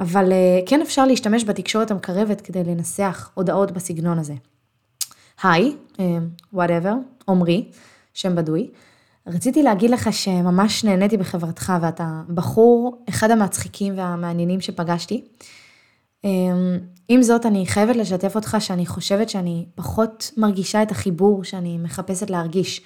[0.00, 4.34] אבל אה, כן אפשר להשתמש בתקשורת המקרבת כדי לנסח הודעות בסגנון הזה.
[5.42, 5.76] היי,
[6.52, 6.94] whatever, אה,
[7.28, 7.64] עמרי,
[8.14, 8.70] שם בדוי.
[9.26, 15.24] רציתי להגיד לך שממש נהניתי בחברתך ואתה בחור אחד המצחיקים והמעניינים שפגשתי.
[16.24, 21.78] אמ, עם זאת, אני חייבת לשתף אותך שאני חושבת שאני פחות מרגישה את החיבור שאני
[21.78, 22.82] מחפשת להרגיש.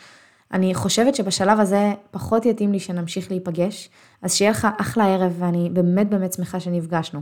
[0.53, 3.91] אני חושבת שבשלב הזה פחות יתאים לי שנמשיך להיפגש,
[4.22, 7.20] אז שיהיה לך אחלה ערב ואני באמת באמת שמחה שנפגשנו.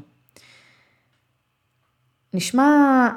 [2.35, 3.09] נשמע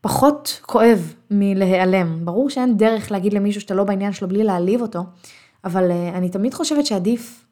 [0.00, 2.24] פחות כואב מלהיעלם.
[2.24, 5.04] ברור שאין דרך להגיד למישהו שאתה לא בעניין שלו בלי להעליב אותו,
[5.64, 7.46] אבל אה, אני תמיד חושבת שעדיף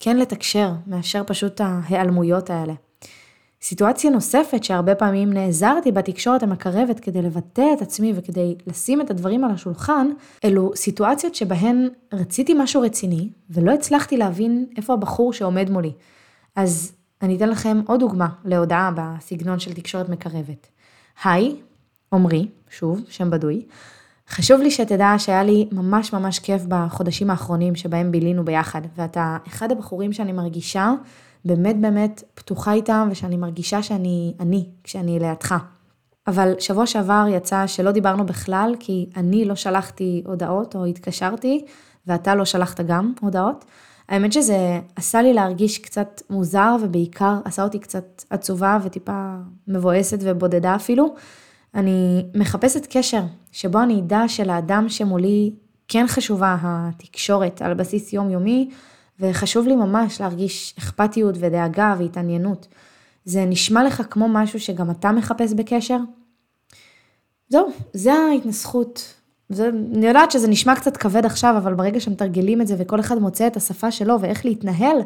[0.00, 2.74] כן לתקשר מאשר פשוט ההיעלמויות האלה.
[3.64, 9.44] סיטואציה נוספת שהרבה פעמים נעזרתי בתקשורת המקרבת כדי לבטא את עצמי וכדי לשים את הדברים
[9.44, 10.08] על השולחן,
[10.44, 15.92] אלו סיטואציות שבהן רציתי משהו רציני ולא הצלחתי להבין איפה הבחור שעומד מולי.
[16.56, 16.92] אז
[17.22, 20.66] אני אתן לכם עוד דוגמה להודעה בסגנון של תקשורת מקרבת.
[21.24, 21.56] היי,
[22.12, 23.62] עמרי, שוב, שם בדוי,
[24.28, 29.72] חשוב לי שתדע שהיה לי ממש ממש כיף בחודשים האחרונים שבהם בילינו ביחד, ואתה אחד
[29.72, 30.92] הבחורים שאני מרגישה
[31.44, 35.54] באמת באמת פתוחה איתם, ושאני מרגישה שאני אני כשאני לידך.
[36.26, 41.64] אבל שבוע שעבר יצא שלא דיברנו בכלל, כי אני לא שלחתי הודעות או התקשרתי,
[42.06, 43.64] ואתה לא שלחת גם הודעות.
[44.08, 49.34] האמת שזה עשה לי להרגיש קצת מוזר, ובעיקר עשה אותי קצת עצובה וטיפה
[49.68, 51.14] מבואסת ובודדה אפילו.
[51.74, 53.22] אני מחפשת קשר
[53.52, 55.54] שבו אני אדע שלאדם שמולי
[55.88, 58.70] כן חשובה התקשורת על בסיס יומיומי,
[59.20, 62.68] וחשוב לי ממש להרגיש אכפתיות ודאגה והתעניינות.
[63.24, 65.98] זה נשמע לך כמו משהו שגם אתה מחפש בקשר?
[67.48, 69.14] זהו, זה ההתנסחות.
[69.48, 73.18] זה, אני יודעת שזה נשמע קצת כבד עכשיו, אבל ברגע שמתרגלים את זה וכל אחד
[73.18, 74.96] מוצא את השפה שלו ואיך להתנהל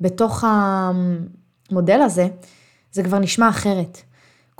[0.00, 2.28] בתוך המודל הזה,
[2.92, 4.02] זה כבר נשמע אחרת.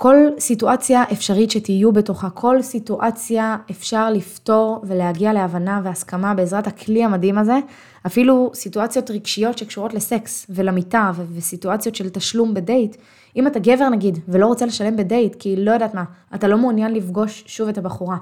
[0.01, 7.37] כל סיטואציה אפשרית שתהיו בתוכה, כל סיטואציה אפשר לפתור ולהגיע להבנה והסכמה בעזרת הכלי המדהים
[7.37, 7.59] הזה,
[8.05, 12.95] אפילו סיטואציות רגשיות שקשורות לסקס ולמיטה וסיטואציות של תשלום בדייט.
[13.35, 16.03] אם אתה גבר נגיד ולא רוצה לשלם בדייט כי לא יודעת מה,
[16.35, 18.17] אתה לא מעוניין לפגוש שוב את הבחורה.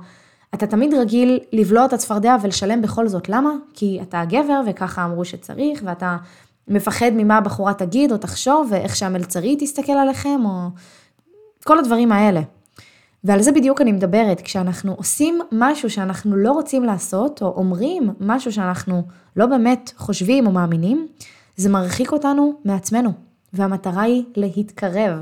[0.54, 3.30] אתה תמיד רגיל לבלוע את הצפרדע ולשלם בכל זאת.
[3.30, 3.52] למה?
[3.74, 6.18] כי אתה הגבר וככה אמרו שצריך ואתה
[6.68, 10.70] מפחד ממה הבחורה תגיד או תחשוב ואיך שהמלצרית תסתכל עליכם או
[11.64, 12.42] כל הדברים האלה.
[13.24, 18.52] ועל זה בדיוק אני מדברת, כשאנחנו עושים משהו שאנחנו לא רוצים לעשות, או אומרים משהו
[18.52, 19.04] שאנחנו
[19.36, 21.08] לא באמת חושבים או מאמינים,
[21.56, 23.12] זה מרחיק אותנו מעצמנו,
[23.54, 25.22] והמטרה היא להתקרב.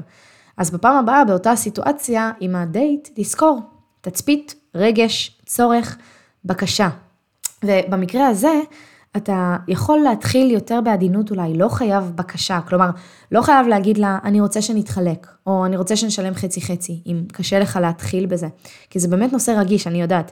[0.57, 3.59] אז בפעם הבאה, באותה סיטואציה עם הדייט, תזכור,
[4.01, 5.97] תצפית, רגש, צורך,
[6.45, 6.89] בקשה.
[7.63, 8.61] ובמקרה הזה,
[9.17, 12.89] אתה יכול להתחיל יותר בעדינות אולי, לא חייב בקשה, כלומר,
[13.31, 17.59] לא חייב להגיד לה, אני רוצה שנתחלק, או אני רוצה שנשלם חצי חצי, אם קשה
[17.59, 18.47] לך להתחיל בזה,
[18.89, 20.31] כי זה באמת נושא רגיש, אני יודעת.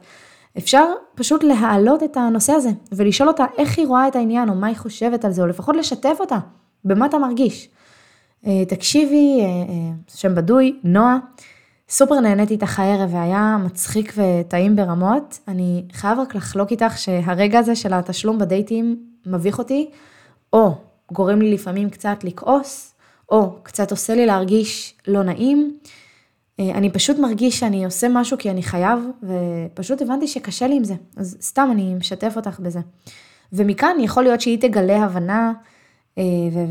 [0.58, 4.68] אפשר פשוט להעלות את הנושא הזה, ולשאול אותה איך היא רואה את העניין, או מה
[4.68, 6.38] היא חושבת על זה, או לפחות לשתף אותה,
[6.86, 7.70] במה אתה מרגיש.
[8.48, 11.18] אה, תקשיבי, אה, אה, שם בדוי, נועה,
[11.90, 15.40] סופר נהניתי איתך הערב והיה מצחיק וטעים ברמות.
[15.48, 19.90] אני חייב רק לחלוק איתך שהרגע הזה של התשלום בדייטים מביך אותי,
[20.54, 20.76] או
[21.12, 22.94] גורם לי לפעמים קצת לכעוס,
[23.30, 25.78] או קצת עושה לי להרגיש לא נעים.
[26.60, 30.84] אה, אני פשוט מרגיש שאני עושה משהו כי אני חייב, ופשוט הבנתי שקשה לי עם
[30.84, 30.96] זה.
[31.18, 32.80] אז סתם אני משתף אותך בזה.
[33.54, 35.54] ומכאן יכול להיות שהיא תגלה הבנה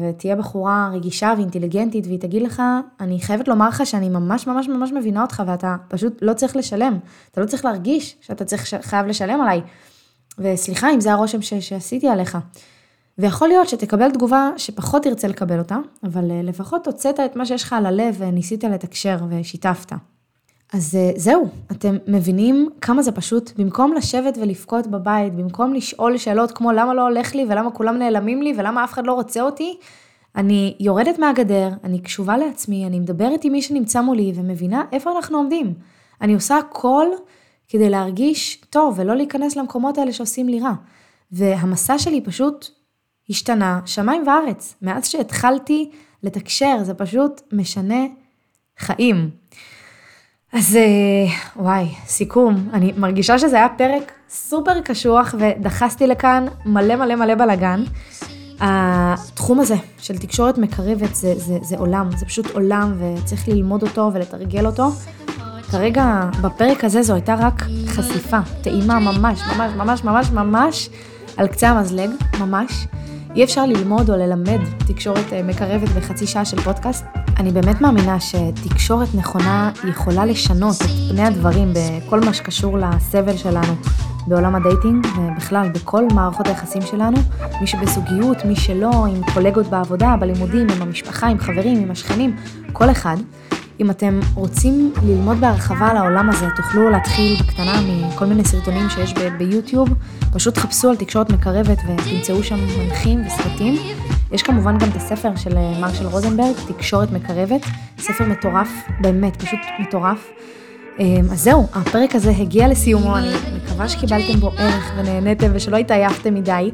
[0.01, 2.63] ותהיה בחורה רגישה ואינטליגנטית והיא תגיד לך,
[3.01, 6.99] אני חייבת לומר לך שאני ממש ממש ממש מבינה אותך ואתה פשוט לא צריך לשלם,
[7.31, 9.61] אתה לא צריך להרגיש שאתה צריך, חייב לשלם עליי.
[10.39, 12.39] וסליחה אם זה הרושם ש, שעשיתי עליך.
[13.19, 17.63] ויכול להיות שתקבל תגובה שפחות תרצה לקבל אותה, אבל אה, לפחות הוצאת את מה שיש
[17.63, 19.93] לך על הלב וניסית לתקשר ושיתפת.
[20.75, 26.51] אז אה, זהו, אתם מבינים כמה זה פשוט, במקום לשבת ולבכות בבית, במקום לשאול שאלות
[26.51, 29.79] כמו למה לא הולך לי ולמה כולם נעלמים לי ולמה אף אחד לא רוצה אותי,
[30.37, 35.39] אני יורדת מהגדר, אני קשובה לעצמי, אני מדברת עם מי שנמצא מולי ומבינה איפה אנחנו
[35.39, 35.75] עומדים.
[36.21, 37.07] אני עושה הכל
[37.69, 40.75] כדי להרגיש טוב ולא להיכנס למקומות האלה שעושים לי רע.
[41.33, 42.67] והמסע שלי פשוט
[43.31, 44.75] השתנה שמיים וארץ.
[44.83, 45.91] מאז שהתחלתי
[46.23, 48.05] לתקשר, זה פשוט משנה
[48.79, 49.31] חיים.
[50.55, 51.27] אז אה,
[51.57, 57.85] וואי, סיכום, אני מרגישה שזה היה פרק סופר קשוח ודחסתי לכאן מלא מלא מלא בלאגן.
[58.61, 64.11] התחום הזה של תקשורת מקרבת זה, זה, זה עולם, זה פשוט עולם וצריך ללמוד אותו
[64.15, 64.91] ולתרגל אותו.
[65.71, 70.91] כרגע בפרק הזה זו הייתה רק חשיפה, טעימה ממש ממש ממש ממש ממש
[71.37, 72.87] על קצה המזלג, ממש.
[73.35, 77.05] אי אפשר ללמוד או ללמד תקשורת אה, מקרבת בחצי שעה של פודקאסט.
[77.37, 83.75] אני באמת מאמינה שתקשורת נכונה יכולה לשנות את פני הדברים בכל מה שקשור לסבל שלנו
[84.27, 87.17] בעולם ה dating ובכלל בכל מערכות היחסים שלנו,
[87.61, 92.37] מי שבזוגיות, מי שלא, עם קולגות בעבודה, בלימודים, עם המשפחה, עם חברים, עם השכנים,
[92.73, 93.17] כל אחד.
[93.81, 99.15] אם אתם רוצים ללמוד בהרחבה על העולם הזה, תוכלו להתחיל בקטנה מכל מיני סרטונים שיש
[99.39, 99.89] ביוטיוב,
[100.33, 103.75] פשוט חפשו על תקשורת מקרבת ותמצאו שם מנחים וסרטים.
[104.33, 107.61] יש כמובן גם את הספר של אה, מרשל רוזנברג, תקשורת מקרבת,
[107.99, 108.69] ספר מטורף,
[109.01, 110.31] באמת, פשוט מטורף.
[110.99, 116.35] אמ, אז זהו, הפרק הזה הגיע לסיומו, אני מקווה שקיבלתם בו ערך ונהניתם ושלא התעייפתם
[116.35, 116.71] מדי.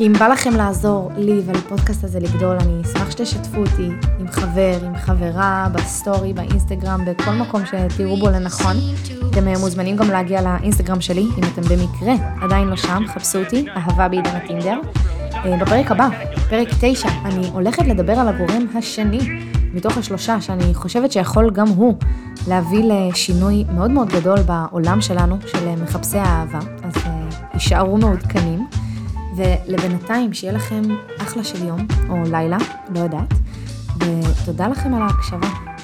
[0.00, 3.88] אם בא לכם לעזור לי ולפודקאסט הזה לגדול, אני אשמח שתשתפו אותי
[4.18, 8.76] עם חבר, עם חברה, בסטורי, באינסטגרם, בכל מקום שתראו בו לנכון.
[9.30, 13.66] אתם אה, מוזמנים גם להגיע לאינסטגרם שלי, אם אתם במקרה עדיין לא שם, חפשו אותי,
[13.76, 14.78] אהבה בעידן הטינדר.
[15.34, 16.08] אה, בפרק הבא,
[16.50, 19.20] פרק 9, אני הולכת לדבר על הגורם השני
[19.74, 21.94] מתוך השלושה, שאני חושבת שיכול גם הוא
[22.48, 26.58] להביא לשינוי מאוד מאוד גדול בעולם שלנו, של מחפשי האהבה.
[26.82, 26.94] אז
[27.54, 28.75] יישארו מעודכנים.
[29.36, 30.82] ולבינתיים, שיהיה לכם
[31.18, 32.58] אחלה של יום, או לילה,
[32.94, 33.34] לא יודעת,
[33.96, 35.75] ותודה לכם על ההקשבה.